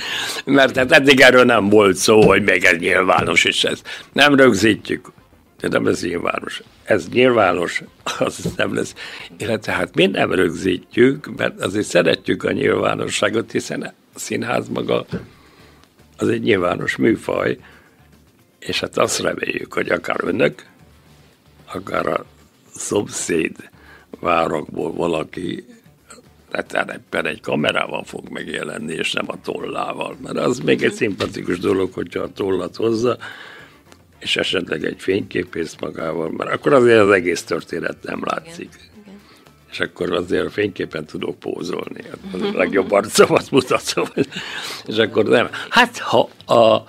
Mert 0.45 0.77
hát 0.77 0.91
eddig 0.91 1.19
erről 1.19 1.43
nem 1.43 1.69
volt 1.69 1.95
szó, 1.95 2.27
hogy 2.27 2.43
még 2.43 2.63
ez 2.63 2.77
nyilvános, 2.77 3.43
és 3.43 3.63
ez 3.63 3.81
nem 4.13 4.35
rögzítjük. 4.35 5.11
De 5.59 5.67
nem 5.67 5.87
ez 5.87 6.01
nyilvános. 6.03 6.61
Ez 6.83 7.09
nyilvános, 7.09 7.83
az 8.19 8.53
nem 8.55 8.75
lesz. 8.75 8.93
Illetve 9.37 9.71
hát 9.71 9.95
mi 9.95 10.05
nem 10.05 10.33
rögzítjük, 10.33 11.35
mert 11.37 11.61
azért 11.61 11.85
szeretjük 11.85 12.43
a 12.43 12.51
nyilvánosságot, 12.51 13.51
hiszen 13.51 13.81
a 13.81 14.19
színház 14.19 14.67
maga 14.69 15.05
az 16.17 16.27
egy 16.27 16.41
nyilvános 16.41 16.95
műfaj, 16.95 17.57
és 18.59 18.79
hát 18.79 18.97
azt 18.97 19.21
reméljük, 19.21 19.73
hogy 19.73 19.89
akár 19.89 20.17
önök, 20.23 20.65
akár 21.71 22.07
a 22.07 22.25
szomszéd 22.77 23.69
várakból 24.19 24.93
valaki 24.93 25.65
terepen 26.67 27.25
egy 27.25 27.41
kamerával 27.41 28.03
fog 28.03 28.29
megjelenni, 28.29 28.93
és 28.93 29.11
nem 29.13 29.25
a 29.27 29.41
tollával. 29.43 30.17
Mert 30.21 30.37
az 30.37 30.59
még 30.59 30.83
egy 30.83 30.93
szimpatikus 30.93 31.59
dolog, 31.59 31.93
hogyha 31.93 32.21
a 32.21 32.31
tollat 32.31 32.75
hozza, 32.75 33.17
és 34.19 34.35
esetleg 34.35 34.83
egy 34.83 35.01
fényképész 35.01 35.75
magával, 35.79 36.31
mert 36.31 36.51
akkor 36.51 36.73
azért 36.73 36.99
az 36.99 37.11
egész 37.11 37.43
történet 37.43 37.97
nem 38.01 38.21
látszik. 38.23 38.69
Igen, 38.75 39.03
igen. 39.03 39.19
És 39.71 39.79
akkor 39.79 40.13
azért 40.13 40.45
a 40.45 40.49
fényképen 40.49 41.05
tudok 41.05 41.39
pózolni. 41.39 42.03
Hát 42.03 42.19
az 42.33 42.41
a 42.41 42.57
legjobb 42.57 42.91
arcomat 42.91 43.51
mutatom. 43.51 44.05
És 44.85 44.97
akkor 44.97 45.25
nem. 45.25 45.49
Hát, 45.69 45.97
ha, 45.97 46.29
a, 46.45 46.83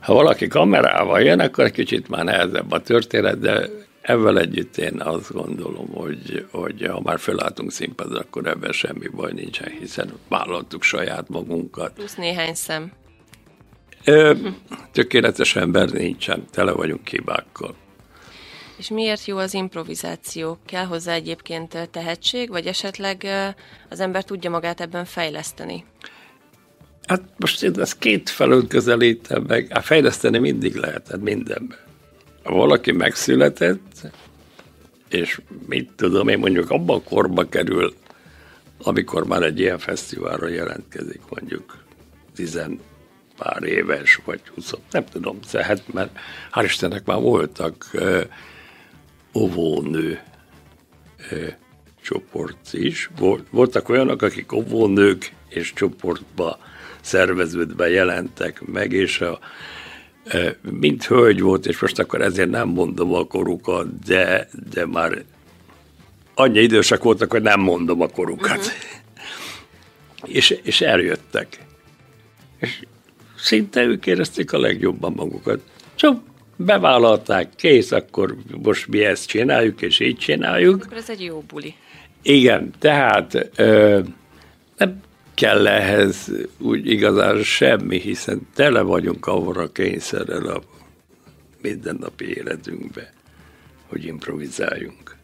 ha 0.00 0.14
valaki 0.14 0.46
kamerával 0.46 1.20
jön, 1.20 1.40
akkor 1.40 1.64
egy 1.64 1.72
kicsit 1.72 2.08
már 2.08 2.24
nehezebb 2.24 2.72
a 2.72 2.80
történet, 2.80 3.38
de 3.38 3.68
ezzel 4.04 4.38
együtt 4.38 4.76
én 4.76 5.00
azt 5.00 5.32
gondolom, 5.32 5.88
hogy, 5.88 6.46
hogy 6.50 6.86
ha 6.86 7.00
már 7.00 7.18
felálltunk 7.18 7.72
színpadra, 7.72 8.18
akkor 8.18 8.46
ebben 8.46 8.72
semmi 8.72 9.08
baj 9.08 9.32
nincsen, 9.32 9.68
hiszen 9.78 10.12
vállaltuk 10.28 10.82
saját 10.82 11.28
magunkat. 11.28 11.92
Plusz 11.92 12.14
néhány 12.14 12.54
szem. 12.54 12.92
Ö, 14.04 14.34
tökéletes 14.92 15.56
ember 15.56 15.90
nincsen, 15.90 16.44
tele 16.50 16.72
vagyunk 16.72 17.08
hibákkal. 17.08 17.74
És 18.76 18.88
miért 18.88 19.24
jó 19.24 19.36
az 19.36 19.54
improvizáció? 19.54 20.58
Kell 20.66 20.84
hozzá 20.84 21.12
egyébként 21.12 21.88
tehetség, 21.90 22.48
vagy 22.48 22.66
esetleg 22.66 23.26
az 23.88 24.00
ember 24.00 24.24
tudja 24.24 24.50
magát 24.50 24.80
ebben 24.80 25.04
fejleszteni? 25.04 25.84
Hát 27.06 27.22
most 27.36 27.62
én 27.62 27.80
ezt 27.80 27.98
két 27.98 28.30
felől 28.30 28.66
közelítem 28.66 29.42
meg, 29.42 29.68
hát 29.70 29.84
fejleszteni 29.84 30.38
mindig 30.38 30.74
lehet, 30.74 31.08
hát 31.08 31.20
mindenben. 31.20 31.78
Valaki 32.44 32.92
megszületett, 32.92 34.12
és 35.08 35.40
mit 35.66 35.90
tudom 35.96 36.28
én, 36.28 36.38
mondjuk 36.38 36.70
abban 36.70 36.98
a 36.98 37.08
korba 37.08 37.48
kerül, 37.48 37.94
amikor 38.82 39.26
már 39.26 39.42
egy 39.42 39.58
ilyen 39.58 39.78
fesztiválra 39.78 40.48
jelentkezik, 40.48 41.20
mondjuk 41.28 41.84
tizen 42.34 42.80
pár 43.36 43.62
éves, 43.62 44.20
vagy 44.24 44.40
20, 44.54 44.72
nem 44.90 45.04
tudom, 45.04 45.40
tehát 45.50 45.92
mert 45.92 46.18
hál' 46.52 46.64
Istennek 46.64 47.04
már 47.04 47.20
voltak 47.20 47.90
uh, 47.92 48.22
óvónő 49.34 50.20
uh, 51.32 51.52
csoport 52.02 52.72
is. 52.72 53.10
Voltak 53.50 53.88
olyanok, 53.88 54.22
akik 54.22 54.52
óvónők 54.52 55.32
és 55.48 55.72
csoportba 55.72 56.58
szerveződve 57.00 57.88
jelentek 57.88 58.66
meg, 58.66 58.92
és 58.92 59.20
a, 59.20 59.38
mint 60.70 61.04
hölgy 61.04 61.40
volt, 61.40 61.66
és 61.66 61.78
most 61.78 61.98
akkor 61.98 62.20
ezért 62.20 62.50
nem 62.50 62.68
mondom 62.68 63.14
a 63.14 63.24
korukat, 63.24 63.98
de, 64.04 64.48
de 64.70 64.86
már 64.86 65.24
annyi 66.34 66.60
idősek 66.60 67.02
voltak, 67.02 67.30
hogy 67.30 67.42
nem 67.42 67.60
mondom 67.60 68.00
a 68.00 68.08
korukat. 68.08 68.56
Uh-huh. 68.56 70.34
és, 70.36 70.58
és 70.62 70.80
eljöttek. 70.80 71.58
És 72.58 72.82
szinte 73.36 73.82
ők 73.82 74.06
érezték 74.06 74.52
a 74.52 74.58
legjobban 74.58 75.12
magukat. 75.16 75.60
Csak 75.94 76.20
bevállalták, 76.56 77.48
kész, 77.56 77.92
akkor 77.92 78.36
most 78.62 78.86
mi 78.86 79.04
ezt 79.04 79.26
csináljuk, 79.26 79.82
és 79.82 80.00
így 80.00 80.16
csináljuk. 80.16 80.84
Akkor 80.84 80.96
ez 80.96 81.10
egy 81.10 81.22
jó 81.22 81.44
buli. 81.48 81.74
Igen, 82.22 82.70
tehát 82.78 83.50
ö, 83.56 84.00
nem 84.76 85.00
kell 85.34 85.66
ehhez 85.66 86.30
úgy 86.58 86.86
igazán 86.90 87.42
semmi, 87.42 88.00
hiszen 88.00 88.48
tele 88.54 88.80
vagyunk 88.80 89.26
arra 89.26 89.72
kényszerrel 89.72 90.46
a 90.46 90.62
mindennapi 91.62 92.24
életünkbe, 92.36 93.12
hogy 93.86 94.04
improvizáljunk. 94.04 95.16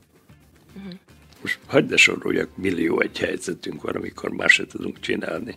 Uh-huh. 0.76 0.92
Most 1.40 1.58
hagyd 1.66 1.90
ne 1.90 1.96
soroljak, 1.96 2.56
millió 2.56 3.00
egy 3.00 3.18
helyzetünk 3.18 3.82
van, 3.82 3.94
amikor 3.94 4.30
más 4.30 4.52
se 4.52 4.66
tudunk 4.66 5.00
csinálni. 5.00 5.56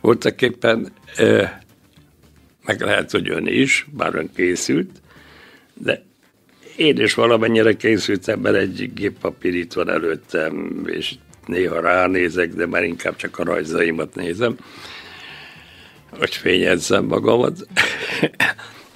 Voltak 0.00 0.42
éppen 0.42 0.92
meg 2.64 2.80
lehet, 2.80 3.10
hogy 3.10 3.28
ön 3.28 3.46
is, 3.46 3.86
bár 3.90 4.14
ön 4.14 4.30
készült, 4.34 4.90
de 5.74 6.02
én 6.76 6.98
is 6.98 7.14
valamennyire 7.14 7.76
készültem, 7.76 8.40
mert 8.40 8.56
egy 8.56 8.94
géppapír 8.94 9.54
itt 9.54 9.72
van 9.72 9.88
előttem, 9.88 10.82
és 10.86 11.14
néha 11.46 11.80
ránézek, 11.80 12.54
de 12.54 12.66
már 12.66 12.84
inkább 12.84 13.16
csak 13.16 13.38
a 13.38 13.44
rajzaimat 13.44 14.14
nézem, 14.14 14.56
hogy 16.10 16.34
fényezzem 16.34 17.04
magamat. 17.04 17.58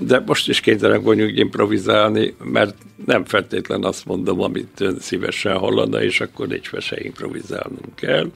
De 0.00 0.22
most 0.26 0.48
is 0.48 0.60
kénytelen 0.60 1.02
vagyunk 1.02 1.38
improvizálni, 1.38 2.34
mert 2.44 2.74
nem 3.06 3.24
feltétlen 3.24 3.84
azt 3.84 4.04
mondom, 4.04 4.40
amit 4.40 4.80
ön 4.80 4.98
szívesen 5.00 5.56
hallana, 5.56 6.02
és 6.02 6.20
akkor 6.20 6.52
egy 6.52 6.68
se 6.80 6.96
improvizálnunk 7.00 7.94
kell 7.94 8.30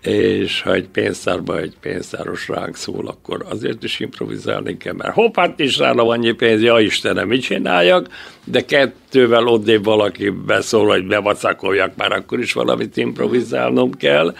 és 0.00 0.62
ha 0.62 0.72
egy 0.72 0.88
pénztárba 0.88 1.58
egy 1.58 1.76
pénztáros 1.80 2.48
ránk 2.48 2.76
szól, 2.76 3.06
akkor 3.06 3.44
azért 3.48 3.84
is 3.84 4.00
improvizálni 4.00 4.76
kell, 4.76 4.92
mert 4.92 5.14
hopp, 5.14 5.36
hát 5.36 5.58
is 5.58 5.76
nálam 5.76 6.08
annyi 6.08 6.32
pénz, 6.32 6.62
ja 6.62 6.80
Istenem, 6.80 7.28
mit 7.28 7.42
csináljak, 7.42 8.06
de 8.44 8.64
kettővel 8.64 9.46
odébb 9.46 9.84
valaki 9.84 10.28
beszól, 10.28 10.86
hogy 10.86 11.06
bevacakoljak, 11.06 11.96
már 11.96 12.12
akkor 12.12 12.38
is 12.38 12.52
valamit 12.52 12.96
improvizálnom 12.96 13.92
kell, 13.92 14.34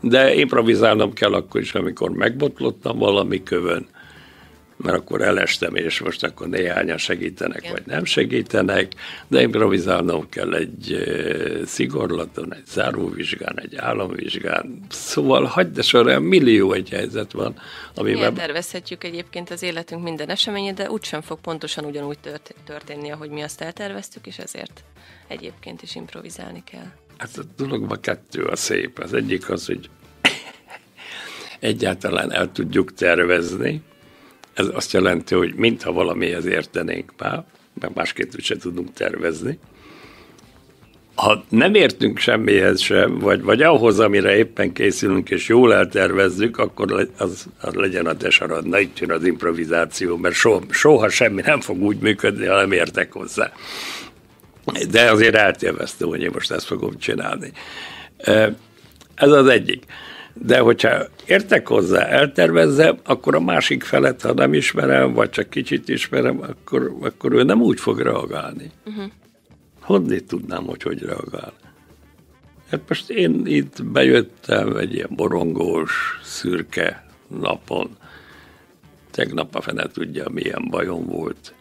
de 0.00 0.34
improvizálnom 0.34 1.12
kell 1.12 1.32
akkor 1.32 1.60
is, 1.60 1.74
amikor 1.74 2.10
megbotlottam 2.10 2.98
valami 2.98 3.42
kövön, 3.42 3.86
mert 4.76 4.96
akkor 4.96 5.22
elestem, 5.22 5.74
és 5.74 6.00
most 6.00 6.24
akkor 6.24 6.48
néhányan 6.48 6.98
segítenek, 6.98 7.58
Igen. 7.58 7.72
vagy 7.72 7.82
nem 7.86 8.04
segítenek, 8.04 8.92
de 9.28 9.42
improvizálnom 9.42 10.28
kell 10.28 10.54
egy 10.54 11.04
szigorlaton, 11.66 12.54
egy 12.54 12.66
záróvizsgán, 12.66 13.60
egy 13.60 13.76
államvizsgán. 13.76 14.80
Szóval 14.88 15.44
hagyd 15.44 15.74
de 15.74 15.82
során 15.82 16.22
millió 16.22 16.72
egy 16.72 16.88
helyzet 16.88 17.32
van. 17.32 17.54
Amiben... 17.94 18.18
Milyen 18.18 18.34
tervezhetjük 18.34 19.04
egyébként 19.04 19.50
az 19.50 19.62
életünk 19.62 20.02
minden 20.02 20.28
eseményét, 20.28 20.74
de 20.74 20.90
úgysem 20.90 21.20
fog 21.20 21.40
pontosan 21.40 21.84
ugyanúgy 21.84 22.18
tört- 22.18 22.54
történni, 22.66 23.10
ahogy 23.10 23.30
mi 23.30 23.42
azt 23.42 23.60
elterveztük, 23.60 24.26
és 24.26 24.38
ezért 24.38 24.84
egyébként 25.28 25.82
is 25.82 25.94
improvizálni 25.94 26.62
kell. 26.70 26.86
Hát 27.16 27.36
a 27.36 27.42
dologban 27.56 28.00
kettő 28.00 28.44
a 28.44 28.56
szép. 28.56 28.98
Az 28.98 29.12
egyik 29.12 29.50
az, 29.50 29.66
hogy 29.66 29.90
egyáltalán 31.60 32.32
el 32.32 32.52
tudjuk 32.52 32.94
tervezni, 32.94 33.82
ez 34.54 34.66
azt 34.72 34.92
jelenti, 34.92 35.34
hogy 35.34 35.54
mintha 35.54 35.92
valamihez 35.92 36.44
értenénk 36.44 37.12
már, 37.18 37.44
mert 37.80 37.94
másképp 37.94 38.32
sem 38.38 38.58
tudunk 38.58 38.92
tervezni. 38.92 39.58
Ha 41.14 41.44
nem 41.48 41.74
értünk 41.74 42.18
semmihez 42.18 42.80
sem, 42.80 43.18
vagy, 43.18 43.42
vagy 43.42 43.62
ahhoz, 43.62 44.00
amire 44.00 44.36
éppen 44.36 44.72
készülünk, 44.72 45.30
és 45.30 45.48
jól 45.48 45.74
eltervezzük, 45.74 46.58
akkor 46.58 47.08
az, 47.16 47.46
az 47.60 47.74
legyen 47.74 48.06
a 48.06 48.12
desarad. 48.12 48.66
Na 48.66 48.78
itt 48.78 48.98
jön 48.98 49.10
az 49.10 49.24
improvizáció, 49.24 50.16
mert 50.16 50.34
soha, 50.34 50.60
soha 50.70 51.08
semmi 51.08 51.42
nem 51.44 51.60
fog 51.60 51.82
úgy 51.82 51.98
működni, 51.98 52.46
ha 52.46 52.56
nem 52.56 52.72
értek 52.72 53.12
hozzá. 53.12 53.52
De 54.90 55.10
azért 55.10 55.34
elterveztem, 55.34 56.08
hogy 56.08 56.22
én 56.22 56.30
most 56.32 56.50
ezt 56.50 56.66
fogom 56.66 56.98
csinálni. 56.98 57.52
Ez 59.14 59.30
az 59.30 59.46
egyik. 59.46 59.84
De 60.34 60.58
hogyha 60.58 61.06
értek 61.26 61.68
hozzá, 61.68 62.04
eltervezzem, 62.04 62.98
akkor 63.04 63.34
a 63.34 63.40
másik 63.40 63.82
felet, 63.82 64.22
ha 64.22 64.32
nem 64.32 64.54
ismerem, 64.54 65.12
vagy 65.12 65.30
csak 65.30 65.50
kicsit 65.50 65.88
ismerem, 65.88 66.40
akkor, 66.40 66.96
akkor 67.00 67.32
ő 67.32 67.42
nem 67.42 67.60
úgy 67.62 67.80
fog 67.80 68.00
reagálni. 68.00 68.70
Uh-huh. 68.84 69.04
Honnan 69.80 70.18
tudnám, 70.26 70.64
hogy 70.64 70.82
hogy 70.82 71.02
reagál? 71.02 71.52
Hát 72.70 72.80
most 72.88 73.10
én 73.10 73.42
itt 73.46 73.84
bejöttem 73.84 74.76
egy 74.76 74.94
ilyen 74.94 75.10
borongós, 75.10 76.20
szürke 76.22 77.06
napon. 77.40 77.96
Tegnap 79.10 79.54
a 79.54 79.60
fene 79.60 79.86
tudja, 79.86 80.28
milyen 80.28 80.66
bajom 80.70 81.06
volt. 81.06 81.54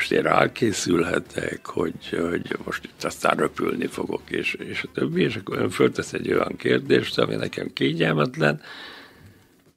Most 0.00 0.12
én 0.12 0.22
rákészülhetek, 0.22 1.66
hogy, 1.66 2.08
hogy 2.08 2.56
most 2.64 2.84
itt 2.84 3.04
aztán 3.04 3.36
röpülni 3.36 3.86
fogok, 3.86 4.22
és, 4.30 4.54
és 4.54 4.82
a 4.82 4.88
többi, 4.94 5.22
és 5.22 5.36
akkor 5.36 5.58
ön 5.58 5.70
föltesz 5.70 6.12
egy 6.12 6.32
olyan 6.32 6.56
kérdést, 6.56 7.18
ami 7.18 7.34
nekem 7.34 7.72
kényelmetlen, 7.72 8.60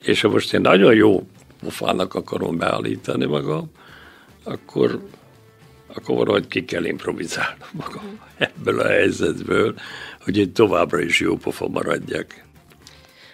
és 0.04 0.22
ha 0.22 0.30
most 0.30 0.54
én 0.54 0.62
nagyon 0.62 0.94
jó 0.94 1.28
pofának 1.60 2.14
akarom 2.14 2.58
beállítani 2.58 3.26
magam, 3.26 3.72
akkor 4.44 5.08
akkor 5.94 6.16
valahogy 6.16 6.48
ki 6.48 6.66
kell 6.66 6.84
improvizálnom 6.84 7.70
magam 7.72 8.20
ebből 8.38 8.80
a 8.80 8.88
helyzetből, 8.88 9.76
hogy 10.24 10.38
én 10.38 10.54
továbbra 10.54 11.02
is 11.02 11.20
jó 11.20 11.36
pofa 11.36 11.68
maradjak. 11.68 12.44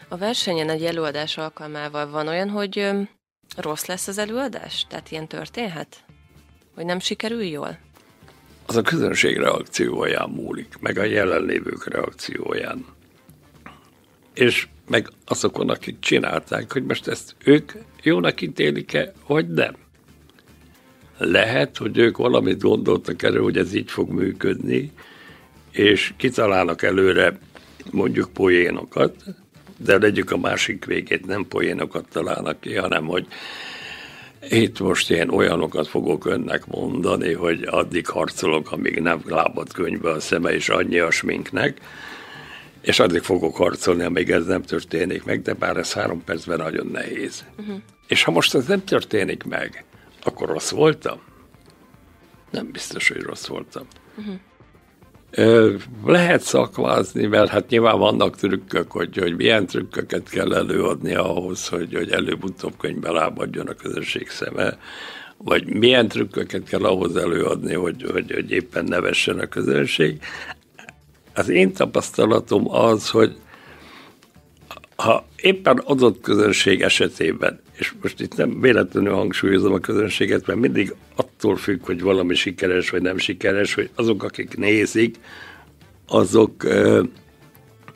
A 0.07 0.17
versenyen 0.17 0.69
egy 0.69 0.83
előadás 0.83 1.37
alkalmával 1.37 2.09
van 2.09 2.27
olyan, 2.27 2.49
hogy 2.49 2.89
rossz 3.57 3.85
lesz 3.85 4.07
az 4.07 4.17
előadás? 4.17 4.85
Tehát 4.87 5.11
ilyen 5.11 5.27
történhet? 5.27 6.03
Hogy 6.79 6.87
nem 6.87 6.99
sikerül 6.99 7.43
jól? 7.43 7.77
Az 8.65 8.75
a 8.75 8.81
közönség 8.81 9.37
reakcióján 9.37 10.29
múlik, 10.29 10.73
meg 10.79 10.97
a 10.97 11.03
jelenlévők 11.03 11.87
reakcióján. 11.87 12.85
És 14.33 14.67
meg 14.87 15.09
azokon, 15.25 15.69
akik 15.69 15.99
csinálták, 15.99 16.71
hogy 16.71 16.83
most 16.83 17.07
ezt 17.07 17.35
ők 17.43 17.71
jónak 18.03 18.41
ítélik-e, 18.41 19.13
vagy 19.27 19.47
nem. 19.47 19.75
Lehet, 21.17 21.77
hogy 21.77 21.97
ők 21.97 22.17
valamit 22.17 22.61
gondoltak 22.61 23.23
erről, 23.23 23.43
hogy 23.43 23.57
ez 23.57 23.73
így 23.73 23.91
fog 23.91 24.09
működni, 24.09 24.91
és 25.71 26.13
kitalálnak 26.17 26.81
előre 26.81 27.39
mondjuk 27.91 28.33
poénokat, 28.33 29.23
de 29.77 29.97
legyük 29.97 30.31
a 30.31 30.37
másik 30.37 30.85
végét, 30.85 31.25
nem 31.25 31.47
poénokat 31.47 32.05
találnak 32.09 32.59
ki, 32.59 32.75
hanem 32.75 33.05
hogy 33.05 33.27
itt 34.49 34.79
most 34.79 35.11
én 35.11 35.29
olyanokat 35.29 35.87
fogok 35.87 36.25
önnek 36.25 36.65
mondani, 36.65 37.33
hogy 37.33 37.63
addig 37.63 38.07
harcolok, 38.07 38.71
amíg 38.71 38.99
nem 38.99 39.21
lábad 39.25 39.73
könyvbe 39.73 40.09
a 40.09 40.19
szeme, 40.19 40.53
és 40.53 40.69
annyi 40.69 40.99
a 40.99 41.11
sminknek, 41.11 41.81
és 42.81 42.99
addig 42.99 43.21
fogok 43.21 43.55
harcolni, 43.55 44.03
amíg 44.03 44.31
ez 44.31 44.45
nem 44.45 44.61
történik 44.61 45.23
meg, 45.23 45.41
de 45.41 45.53
bár 45.53 45.77
ez 45.77 45.93
három 45.93 46.23
percben 46.23 46.57
nagyon 46.57 46.87
nehéz. 46.87 47.45
Uh-huh. 47.59 47.81
És 48.07 48.23
ha 48.23 48.31
most 48.31 48.55
ez 48.55 48.65
nem 48.65 48.83
történik 48.83 49.43
meg, 49.43 49.83
akkor 50.23 50.47
rossz 50.47 50.71
voltam? 50.71 51.19
Nem 52.51 52.71
biztos, 52.71 53.07
hogy 53.07 53.21
rossz 53.21 53.47
voltam. 53.47 53.85
Uh-huh. 54.17 54.35
Lehet 56.05 56.41
szakmázni, 56.41 57.25
mert 57.25 57.49
hát 57.49 57.69
nyilván 57.69 57.99
vannak 57.99 58.35
trükkök, 58.35 58.91
hogy, 58.91 59.17
hogy 59.17 59.35
milyen 59.35 59.65
trükköket 59.65 60.29
kell 60.29 60.53
előadni 60.53 61.15
ahhoz, 61.15 61.67
hogy, 61.67 61.93
hogy 61.93 62.11
előbb-utóbb 62.11 62.73
könyvbe 62.77 63.11
lábadjon 63.11 63.67
a 63.67 63.73
közösség 63.73 64.29
szeme, 64.29 64.77
vagy 65.37 65.65
milyen 65.65 66.07
trükköket 66.07 66.63
kell 66.63 66.83
ahhoz 66.83 67.15
előadni, 67.15 67.73
hogy, 67.73 68.03
hogy, 68.11 68.31
hogy 68.31 68.51
éppen 68.51 68.83
nevessen 68.83 69.39
a 69.39 69.45
közönség. 69.45 70.19
Az 71.33 71.49
én 71.49 71.73
tapasztalatom 71.73 72.73
az, 72.73 73.09
hogy 73.09 73.35
ha 74.95 75.25
éppen 75.35 75.77
adott 75.77 76.21
közönség 76.21 76.81
esetében, 76.81 77.59
és 77.79 77.93
most 78.01 78.19
itt 78.19 78.35
nem 78.35 78.61
véletlenül 78.61 79.13
hangsúlyozom 79.13 79.73
a 79.73 79.79
közönséget, 79.79 80.45
mert 80.45 80.59
mindig 80.59 80.93
attól 81.15 81.55
függ, 81.55 81.85
hogy 81.85 82.01
valami 82.01 82.35
sikeres 82.35 82.89
vagy 82.89 83.01
nem 83.01 83.17
sikeres, 83.17 83.73
hogy 83.73 83.89
azok, 83.95 84.23
akik 84.23 84.57
nézik, 84.57 85.15
azok 86.07 86.63
ö, 86.63 87.03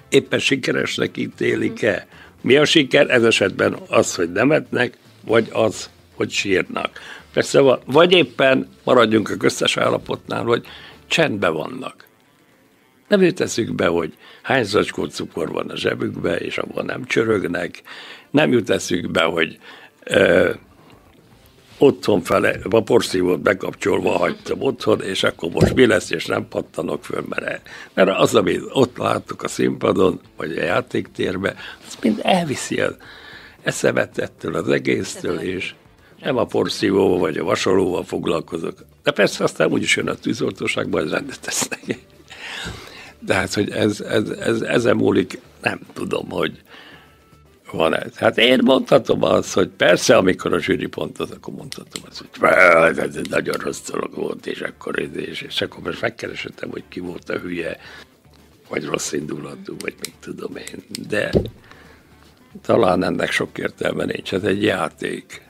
éppen 0.10 0.40
sikeresnek 0.40 1.18
ítélik-e. 1.18 2.08
Mi 2.42 2.56
a 2.56 2.66
siker? 2.66 3.10
Ez 3.10 3.24
esetben 3.24 3.76
az, 3.88 4.16
hogy 4.16 4.32
nemetnek, 4.32 4.98
vagy 5.26 5.50
az, 5.52 5.90
hogy 6.16 6.30
sírnak. 6.30 7.00
Persze, 7.34 7.80
vagy 7.86 8.12
éppen 8.12 8.70
maradjunk 8.84 9.30
a 9.30 9.38
köztes 9.38 9.78
állapotnál, 9.78 10.44
hogy 10.44 10.66
csendben 11.08 11.54
vannak. 11.54 12.08
Nem 13.08 13.22
jut 13.22 13.76
be, 13.76 13.88
hogy 13.88 14.14
hány 14.42 14.64
zacskó 14.64 15.06
cukor 15.06 15.52
van 15.52 15.70
a 15.70 15.76
zsebükbe, 15.76 16.36
és 16.36 16.58
abban 16.58 16.86
nem 16.86 17.06
csörögnek. 17.06 17.82
Nem 18.32 18.52
jut 18.52 18.70
eszükbe, 18.70 19.24
hogy 19.24 19.60
ö, 20.04 20.52
otthon 21.78 22.22
fele, 22.22 22.60
a 22.70 22.82
porszívót 22.82 23.42
bekapcsolva 23.42 24.18
hagytam 24.18 24.62
otthon, 24.62 25.02
és 25.02 25.24
akkor 25.24 25.50
most 25.52 25.74
mi 25.74 25.86
lesz, 25.86 26.10
és 26.10 26.26
nem 26.26 26.48
pattanok 26.48 27.06
föl, 27.06 27.26
mert, 27.30 27.70
mert 27.94 28.10
az, 28.10 28.36
amit 28.36 28.62
ott 28.70 28.98
látok 28.98 29.44
a 29.44 29.48
színpadon, 29.48 30.20
vagy 30.38 30.58
a 30.58 30.64
játéktérbe, 30.64 31.56
az 31.88 31.98
mind 32.02 32.20
elviszi 32.24 32.82
az 32.82 32.96
eszemet 33.62 34.18
ettől 34.18 34.56
az 34.56 34.70
egésztől, 34.70 35.40
és 35.40 35.74
nem 36.22 36.38
a 36.38 36.46
porszívóval 36.46 37.20
vagy 37.20 37.38
a 37.38 37.44
vasalóval 37.44 38.04
foglalkozok. 38.04 38.86
De 39.04 39.12
persze 39.12 39.44
aztán 39.44 39.72
úgyis 39.72 39.96
jön 39.96 40.08
a 40.08 40.16
tűzoltóságban, 40.16 41.04
ez 41.04 41.12
rendet 41.12 41.42
tesznek. 41.42 41.98
De 43.26 43.34
hát, 43.34 43.54
hogy 43.54 43.70
ez, 43.70 44.02
ez, 44.02 44.30
ez, 44.30 44.62
ezen 44.62 44.96
múlik, 44.96 45.40
nem 45.62 45.80
tudom, 45.94 46.30
hogy 46.30 46.62
van 47.72 47.96
ez. 47.96 48.16
Hát 48.16 48.38
én 48.38 48.60
mondhatom 48.64 49.24
azt, 49.24 49.54
hogy 49.54 49.68
persze, 49.68 50.18
amikor 50.18 50.54
a 50.54 50.60
zsűri 50.60 50.88
pontoz, 50.88 51.32
akkor 51.32 51.54
mondhatom 51.54 52.02
azt, 52.10 52.18
hogy 52.18 52.98
ez 52.98 53.16
egy 53.16 53.30
nagyon 53.30 53.56
rossz 53.60 53.90
dolog 53.92 54.16
volt, 54.16 54.48
és 54.48 54.62
akkor, 54.62 55.00
és, 55.16 55.42
és 55.42 55.62
akkor 55.62 55.84
most 55.84 56.02
megkeresítem, 56.02 56.70
hogy 56.70 56.84
ki 56.90 57.00
volt 57.00 57.30
a 57.30 57.38
hülye, 57.38 57.78
vagy 58.70 58.86
rossz 58.86 59.12
indulatú, 59.12 59.76
vagy 59.80 59.96
mit 60.00 60.14
tudom 60.20 60.56
én. 60.56 60.84
De 61.10 61.32
talán 62.62 63.04
ennek 63.04 63.32
sok 63.32 63.58
értelme 63.58 64.06
nincs, 64.06 64.34
ez 64.34 64.44
egy 64.44 64.64
játék. 64.64 65.42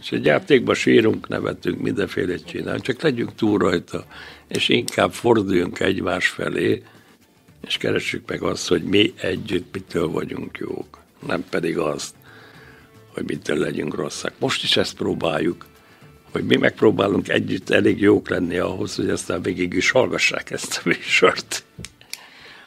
És 0.00 0.12
egy 0.12 0.24
játékban 0.24 0.74
sírunk, 0.74 1.28
nevetünk, 1.28 1.80
mindenféle 1.80 2.36
csinálunk, 2.36 2.82
csak 2.82 3.02
legyünk 3.02 3.34
túl 3.34 3.58
rajta, 3.58 4.06
és 4.48 4.68
inkább 4.68 5.12
forduljunk 5.12 5.80
egymás 5.80 6.28
felé, 6.28 6.82
és 7.66 7.76
keressük 7.76 8.28
meg 8.28 8.42
azt, 8.42 8.68
hogy 8.68 8.82
mi 8.82 9.12
együtt 9.16 9.74
mitől 9.74 10.08
vagyunk 10.08 10.58
jók, 10.58 10.98
nem 11.26 11.44
pedig 11.50 11.78
azt, 11.78 12.14
hogy 13.14 13.24
mitől 13.26 13.58
legyünk 13.58 13.94
rosszak. 13.94 14.32
Most 14.38 14.62
is 14.62 14.76
ezt 14.76 14.96
próbáljuk, 14.96 15.66
hogy 16.32 16.44
mi 16.44 16.56
megpróbálunk 16.56 17.28
együtt 17.28 17.70
elég 17.70 18.00
jók 18.00 18.28
lenni 18.28 18.56
ahhoz, 18.56 18.96
hogy 18.96 19.08
aztán 19.08 19.42
végig 19.42 19.72
is 19.72 19.90
hallgassák 19.90 20.50
ezt 20.50 20.80
a 20.84 20.88
műsort. 20.88 21.64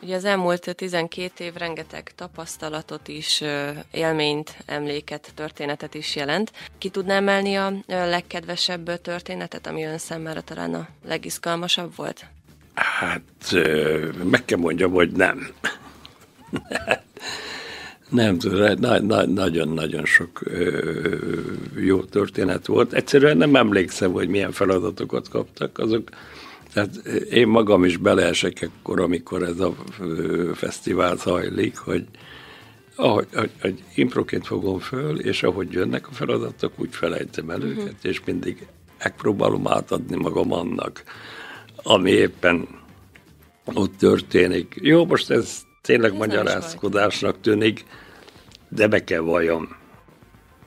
Ugye 0.02 0.16
az 0.16 0.26
elmúlt 0.26 0.76
12 0.76 1.44
év 1.44 1.54
rengeteg 1.54 2.12
tapasztalatot 2.16 3.08
is, 3.08 3.44
élményt, 3.92 4.58
emléket, 4.66 5.32
történetet 5.36 5.94
is 5.94 6.16
jelent. 6.16 6.52
Ki 6.78 6.90
tudná 6.90 7.16
emelni 7.16 7.56
a 7.56 7.74
legkedvesebb 7.88 9.02
történetet, 9.02 9.68
ami 9.68 9.84
ön 9.84 9.98
számára 9.98 10.42
talán 10.42 10.74
a 10.74 10.88
legizgalmasabb 11.08 11.96
volt? 11.96 12.26
Hát, 12.74 13.22
meg 14.24 14.46
kell 14.46 14.58
mondjam, 14.58 14.92
hogy 14.92 15.12
nem. 15.12 15.48
Nem 18.10 18.38
nagyon-nagyon 19.28 20.06
sok 20.06 20.44
jó 21.76 22.04
történet 22.04 22.66
volt. 22.66 22.94
Egyszerűen 22.94 23.38
nem 23.38 23.56
emlékszem, 23.56 24.12
hogy 24.12 24.28
milyen 24.28 24.52
feladatokat 24.52 25.30
kaptak. 25.30 25.78
Azok 25.78 26.10
tehát 26.73 26.95
én 27.32 27.47
magam 27.47 27.84
is 27.84 27.97
beleesek 27.97 28.62
ekkor, 28.62 28.99
amikor 28.99 29.43
ez 29.43 29.60
a 29.60 29.73
fesztivál 30.53 31.15
zajlik, 31.15 31.77
hogy 31.77 32.05
ahogy, 32.95 33.27
hogy, 33.34 33.51
hogy 33.62 33.84
improként 33.95 34.45
fogom 34.45 34.79
föl, 34.79 35.19
és 35.19 35.43
ahogy 35.43 35.71
jönnek 35.71 36.08
a 36.08 36.12
feladatok, 36.12 36.79
úgy 36.79 36.95
felejtem 36.95 37.49
el 37.49 37.58
uh-huh. 37.58 37.71
őket, 37.71 38.05
és 38.05 38.21
mindig 38.25 38.67
megpróbálom 39.03 39.67
átadni 39.67 40.15
magam 40.15 40.53
annak, 40.53 41.03
ami 41.75 42.12
éppen 42.12 42.67
ott 43.73 43.97
történik. 43.97 44.75
Jó, 44.82 45.05
most 45.05 45.29
ez 45.29 45.62
tényleg 45.82 46.12
ez 46.12 46.17
magyarázkodásnak 46.17 47.41
tűnik, 47.41 47.86
de 48.69 48.88
be 48.88 49.03
kell 49.03 49.19
valljam, 49.19 49.79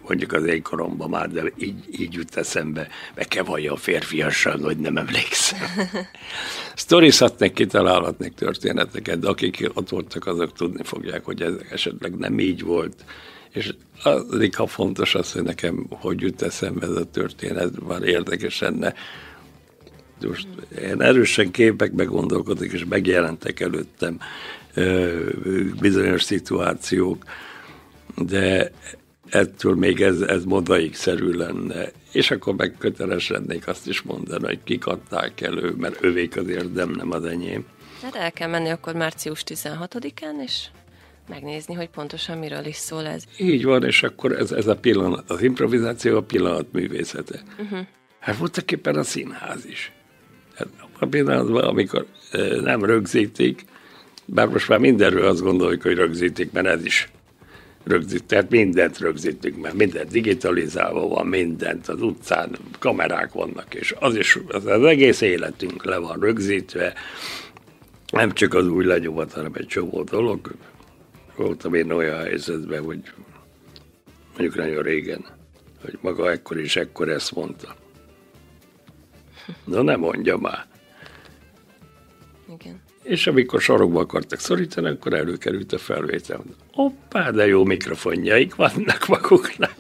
mondjuk 0.06 0.32
az 0.32 0.44
én 0.44 0.62
koromban 0.62 1.10
már, 1.10 1.30
de 1.30 1.42
így, 1.56 2.00
így 2.00 2.12
jut 2.14 2.36
eszembe, 2.36 2.88
be 3.14 3.24
kell 3.24 3.42
valljam 3.42 3.74
a 3.74 3.76
férfiasság, 3.76 4.60
hogy 4.60 4.76
nem 4.76 4.96
emlékszem. 4.96 5.58
Sztorizhatnék, 6.74 7.52
kitalálhatnék 7.52 8.34
történeteket, 8.34 9.18
de 9.18 9.28
akik 9.28 9.70
ott 9.74 9.88
voltak, 9.88 10.26
azok 10.26 10.52
tudni 10.52 10.82
fogják, 10.82 11.24
hogy 11.24 11.42
ez 11.42 11.54
esetleg 11.70 12.14
nem 12.16 12.38
így 12.38 12.62
volt. 12.62 13.04
És 13.52 13.74
az, 14.02 14.48
ha 14.56 14.66
fontos 14.66 15.14
az, 15.14 15.32
hogy 15.32 15.42
nekem 15.42 15.86
hogy 15.90 16.20
jut 16.20 16.42
eszembe 16.42 16.86
ez 16.86 16.96
a 16.96 17.04
történet, 17.04 17.86
már 17.86 18.02
érdekes 18.02 18.58
lenne. 18.58 18.94
Most 20.26 20.46
én 20.82 21.02
erősen 21.02 21.50
képekbe 21.50 22.04
gondolkodik, 22.04 22.72
és 22.72 22.84
megjelentek 22.88 23.60
előttem 23.60 24.18
bizonyos 25.80 26.22
szituációk, 26.22 27.24
de 28.16 28.70
ettől 29.28 29.74
még 29.74 30.00
ez, 30.00 30.20
ez 30.20 30.44
modaikszerű 30.44 31.30
lenne. 31.30 31.90
És 32.12 32.30
akkor 32.30 32.54
meg 32.54 32.74
köteles 32.78 33.28
lennék 33.28 33.68
azt 33.68 33.86
is 33.86 34.02
mondani, 34.02 34.46
hogy 34.46 34.60
kik 34.64 34.86
adták 34.86 35.40
elő, 35.40 35.70
mert 35.70 36.04
övék 36.04 36.36
az 36.36 36.48
érdem, 36.48 36.90
nem 36.90 37.10
az 37.10 37.24
enyém. 37.24 37.66
Hát 38.02 38.14
el 38.14 38.32
kell 38.32 38.48
menni 38.48 38.68
akkor 38.68 38.94
március 38.94 39.42
16-án, 39.46 40.42
és 40.44 40.66
megnézni, 41.28 41.74
hogy 41.74 41.88
pontosan 41.88 42.38
miről 42.38 42.64
is 42.64 42.76
szól 42.76 43.06
ez. 43.06 43.24
Így 43.38 43.64
van, 43.64 43.84
és 43.84 44.02
akkor 44.02 44.32
ez, 44.32 44.52
ez 44.52 44.66
a 44.66 44.76
pillanat, 44.76 45.30
az 45.30 45.42
improvizáció 45.42 46.16
a 46.16 46.22
pillanat 46.22 46.72
művészete. 46.72 47.42
Uh-huh. 47.58 47.78
Hát 48.18 48.36
voltak 48.36 48.72
éppen 48.72 48.96
a 48.96 49.02
színház 49.02 49.66
is. 49.66 49.92
Hát 50.54 50.68
a 50.98 51.06
pillanatban, 51.06 51.64
amikor 51.64 52.06
e, 52.30 52.60
nem 52.60 52.84
rögzítik, 52.84 53.64
bár 54.24 54.48
most 54.48 54.68
már 54.68 54.78
mindenről 54.78 55.26
azt 55.26 55.42
gondoljuk, 55.42 55.82
hogy 55.82 55.94
rögzítik, 55.94 56.52
mert 56.52 56.66
ez 56.66 56.84
is 56.84 57.10
rögzít, 57.84 58.24
tehát 58.24 58.50
mindent 58.50 58.98
rögzítünk, 58.98 59.60
mert 59.60 59.74
mindent 59.74 60.10
digitalizálva 60.10 61.08
van, 61.08 61.26
mindent 61.26 61.88
az 61.88 62.02
utcán, 62.02 62.56
kamerák 62.78 63.32
vannak, 63.32 63.74
és 63.74 63.94
az 63.98 64.16
is, 64.16 64.38
az, 64.48 64.66
az 64.66 64.84
egész 64.84 65.20
életünk 65.20 65.84
le 65.84 65.96
van 65.96 66.20
rögzítve, 66.20 66.94
nem 68.12 68.32
csak 68.32 68.54
az 68.54 68.66
új 68.66 68.84
lenyomat, 68.84 69.32
hanem 69.32 69.52
egy 69.54 69.66
csomó 69.66 70.02
dolog. 70.02 70.54
Voltam 71.36 71.74
én 71.74 71.90
olyan 71.90 72.18
helyzetben, 72.18 72.84
hogy 72.84 73.00
mondjuk 74.28 74.56
nagyon 74.56 74.82
régen, 74.82 75.24
hogy 75.82 75.98
maga 76.00 76.30
ekkor 76.30 76.58
és 76.58 76.76
ekkor 76.76 77.08
ezt 77.08 77.34
mondta. 77.34 77.76
Na 79.64 79.82
nem 79.82 80.00
mondja 80.00 80.36
már. 80.36 80.66
Igen. 82.58 82.80
És 83.02 83.26
amikor 83.26 83.60
sorokba 83.60 84.00
akartak 84.00 84.38
szorítani, 84.38 84.88
akkor 84.88 85.14
előkerült 85.14 85.72
a 85.72 85.78
felvétel. 85.78 86.44
Hoppá, 86.72 87.30
de 87.30 87.46
jó 87.46 87.64
mikrofonjaik 87.64 88.54
vannak 88.54 89.06
maguknak. 89.06 89.74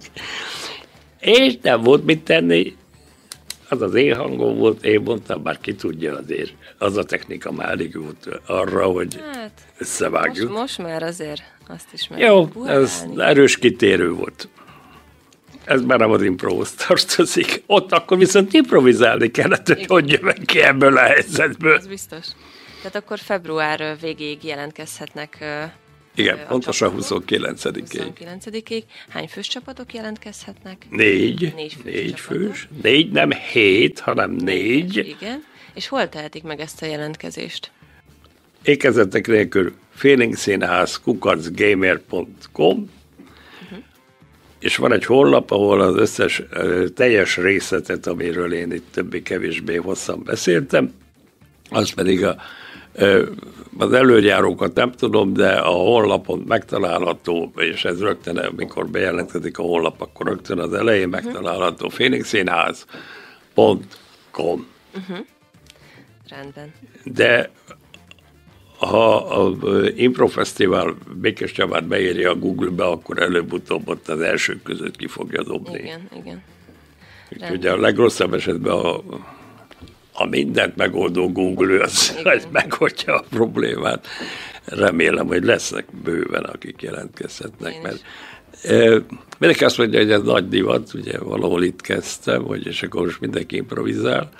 És 1.20 1.58
nem 1.62 1.82
volt 1.82 2.04
mit 2.04 2.24
tenni, 2.24 2.76
az 3.68 3.82
az 3.82 3.94
én 3.94 4.14
hangom 4.14 4.56
volt, 4.58 4.84
én 4.84 5.00
mondtam, 5.00 5.42
bár 5.42 5.60
ki 5.60 5.74
tudja 5.74 6.16
azért, 6.16 6.52
az 6.78 6.96
a 6.96 7.04
technika 7.04 7.52
már 7.52 7.70
elég 7.70 8.00
volt 8.00 8.28
arra, 8.46 8.86
hogy 8.86 9.20
hát, 9.32 9.50
összevágjuk. 9.78 10.48
Most, 10.48 10.60
most 10.60 10.78
már 10.78 11.02
azért 11.02 11.42
azt 11.68 11.92
is 11.92 12.08
meg. 12.08 12.18
Jó, 12.18 12.50
ez 12.66 13.04
erős 13.16 13.58
kitérő 13.58 14.12
volt. 14.12 14.48
Ez 15.64 15.82
már 15.82 15.98
nem 15.98 16.10
az 16.10 16.22
improhoz 16.22 16.72
tartozik. 16.72 17.62
Ott 17.66 17.92
akkor 17.92 18.18
viszont 18.18 18.52
improvizálni 18.52 19.30
kellett, 19.30 19.66
hogy 19.66 19.86
hogy 19.86 20.10
jövök 20.10 20.44
ki 20.44 20.60
ebből 20.60 20.96
a 20.96 21.00
helyzetből. 21.00 21.76
Ez 21.76 21.86
biztos. 21.86 22.26
Tehát 22.82 22.96
akkor 22.96 23.18
február 23.18 23.96
végéig 24.00 24.44
jelentkezhetnek 24.44 25.44
igen, 26.14 26.38
a 26.38 26.46
pontosan 26.46 26.94
29-ig. 26.98 28.12
29-ig. 28.20 28.82
Hány 29.08 29.28
fős 29.28 29.46
csapatok 29.46 29.94
jelentkezhetnek? 29.94 30.86
Négy. 30.90 31.52
Négy 31.54 31.72
fős. 31.72 31.84
Négy, 31.84 32.20
fős. 32.20 32.68
négy 32.82 33.10
nem 33.10 33.30
hét, 33.30 33.98
hanem 33.98 34.30
négy. 34.30 34.94
négy. 34.94 35.16
Igen. 35.20 35.44
És 35.74 35.88
hol 35.88 36.08
tehetik 36.08 36.42
meg 36.42 36.60
ezt 36.60 36.82
a 36.82 36.86
jelentkezést? 36.86 37.70
Ékezetek 38.62 39.26
nélkül 39.26 39.74
félingszínház 39.94 41.00
kukacgamer.com 41.00 42.90
uh-huh. 43.62 43.78
és 44.58 44.76
van 44.76 44.92
egy 44.92 45.04
honlap, 45.04 45.50
ahol 45.50 45.80
az 45.80 45.96
összes 45.96 46.42
teljes 46.94 47.36
részletet, 47.36 48.06
amiről 48.06 48.52
én 48.52 48.72
itt 48.72 48.92
többé-kevésbé 48.92 49.76
hosszan 49.76 50.22
beszéltem, 50.24 50.92
az 51.70 51.90
pedig 51.90 52.24
a 52.24 52.36
az 53.78 53.92
előjárókat 53.92 54.74
nem 54.74 54.92
tudom, 54.92 55.32
de 55.32 55.52
a 55.52 55.70
honlapon 55.70 56.44
megtalálható, 56.48 57.52
és 57.56 57.84
ez 57.84 58.00
rögtön, 58.00 58.36
amikor 58.36 58.88
bejelentkezik 58.88 59.58
a 59.58 59.62
honlap, 59.62 60.00
akkor 60.00 60.26
rögtön 60.26 60.58
az 60.58 60.72
elején 60.72 61.08
uh-huh. 61.08 61.24
megtalálható 61.24 61.88
phoenixszínház.com 61.88 64.66
uh-huh. 64.94 65.18
Rendben. 66.28 66.72
De 67.04 67.50
ha 68.78 69.16
a 69.16 69.56
Impro 69.94 70.26
Fesztivál 70.26 70.94
Békés 71.14 71.52
Csabát 71.52 71.86
beírja 71.86 72.30
a 72.30 72.34
Google-be, 72.34 72.84
akkor 72.84 73.22
előbb-utóbb 73.22 73.88
ott 73.88 74.08
az 74.08 74.20
elsők 74.20 74.62
között 74.62 74.96
ki 74.96 75.06
fogja 75.06 75.42
dobni. 75.42 75.78
Igen, 75.78 76.08
igen. 76.16 76.42
Úgyhogy 77.32 77.66
a 77.66 77.76
legrosszabb 77.76 78.34
esetben 78.34 78.72
a 78.72 79.00
a 80.12 80.26
mindent 80.26 80.76
megoldó 80.76 81.32
Google 81.32 81.82
az, 81.82 82.20
az 82.24 82.48
megoldja 82.52 83.14
a 83.14 83.24
problémát. 83.30 84.06
Remélem, 84.64 85.26
hogy 85.26 85.44
lesznek 85.44 85.86
bőven, 86.02 86.44
akik 86.44 86.82
jelentkezhetnek, 86.82 87.82
mert 87.82 88.02
e, 88.62 89.02
mindenki 89.38 89.64
azt 89.64 89.78
mondja, 89.78 89.98
hogy 89.98 90.10
ez 90.10 90.22
nagy 90.22 90.48
divat, 90.48 90.94
ugye 90.94 91.18
valahol 91.18 91.62
itt 91.62 91.80
kezdtem, 91.80 92.44
hogy 92.44 92.66
és 92.66 92.82
akkor 92.82 93.04
most 93.04 93.20
mindenki 93.20 93.56
improvizál. 93.56 94.30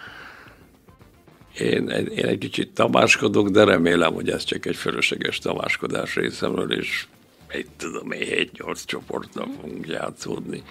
Én, 1.58 1.88
én 1.88 2.24
egy 2.24 2.38
kicsit 2.38 2.70
tamáskodok, 2.74 3.48
de 3.48 3.64
remélem, 3.64 4.14
hogy 4.14 4.30
ez 4.30 4.44
csak 4.44 4.66
egy 4.66 4.76
fölösleges 4.76 5.38
tamáskodás 5.38 6.14
részemről, 6.14 6.72
és 6.72 7.06
egy 7.46 7.66
tudom 7.76 8.10
én, 8.10 8.50
7-8 8.54 8.84
csoporttal 8.84 9.48
fogunk 9.60 9.86
játszódni. 9.86 10.62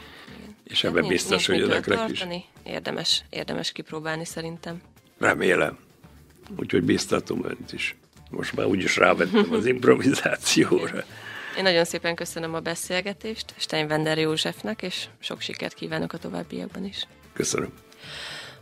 És 0.64 0.84
ebben 0.84 1.08
biztos, 1.08 1.46
hogy 1.46 1.62
önöknek 1.62 2.10
is. 2.10 2.26
Érdemes, 2.64 3.24
érdemes 3.30 3.72
kipróbálni 3.72 4.26
szerintem. 4.26 4.82
Remélem. 5.22 5.78
Úgyhogy 6.58 6.84
biztatom 6.84 7.46
önt 7.46 7.74
is. 7.74 7.96
Most 8.30 8.56
már 8.56 8.66
úgyis 8.66 8.98
rávettem 8.98 9.48
az 9.52 9.66
improvizációra. 9.76 11.04
Én 11.58 11.64
nagyon 11.64 11.86
szépen 11.86 12.16
köszönöm 12.16 12.54
a 12.54 12.60
beszélgetést 12.60 13.54
Steinwender 13.58 14.18
Józsefnek, 14.18 14.82
és 14.82 15.06
sok 15.20 15.42
sikert 15.42 15.74
kívánok 15.74 16.14
a 16.14 16.18
továbbiakban 16.18 16.86
is. 16.86 17.08
Köszönöm. 17.34 17.70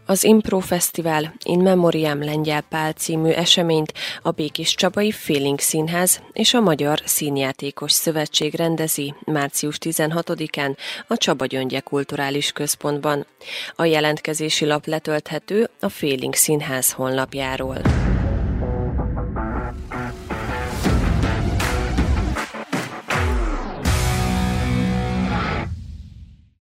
Az 0.10 0.24
Impro 0.24 0.60
Fesztivál 0.60 1.34
In 1.44 1.60
Memoriam 1.60 2.24
Lengyel 2.24 2.62
Pál 2.62 2.92
című 2.92 3.30
eseményt 3.30 3.94
a 4.22 4.32
Békés 4.32 4.76
Csabai 4.76 5.12
Féling 5.12 5.60
Színház 5.60 6.22
és 6.34 6.54
a 6.54 6.60
Magyar 6.60 7.02
Színjátékos 7.06 7.92
Szövetség 7.92 8.56
rendezi 8.56 9.14
március 9.26 9.78
16-án 9.80 10.78
a 11.08 11.18
Csaba 11.18 11.46
Gyöngye 11.46 11.80
Kulturális 11.80 12.52
Központban. 12.52 13.26
A 13.76 13.86
jelentkezési 13.86 14.66
lap 14.66 14.86
letölthető 14.86 15.70
a 15.80 15.90
Féling 15.90 16.34
Színház 16.34 16.92
honlapjáról. 16.92 17.82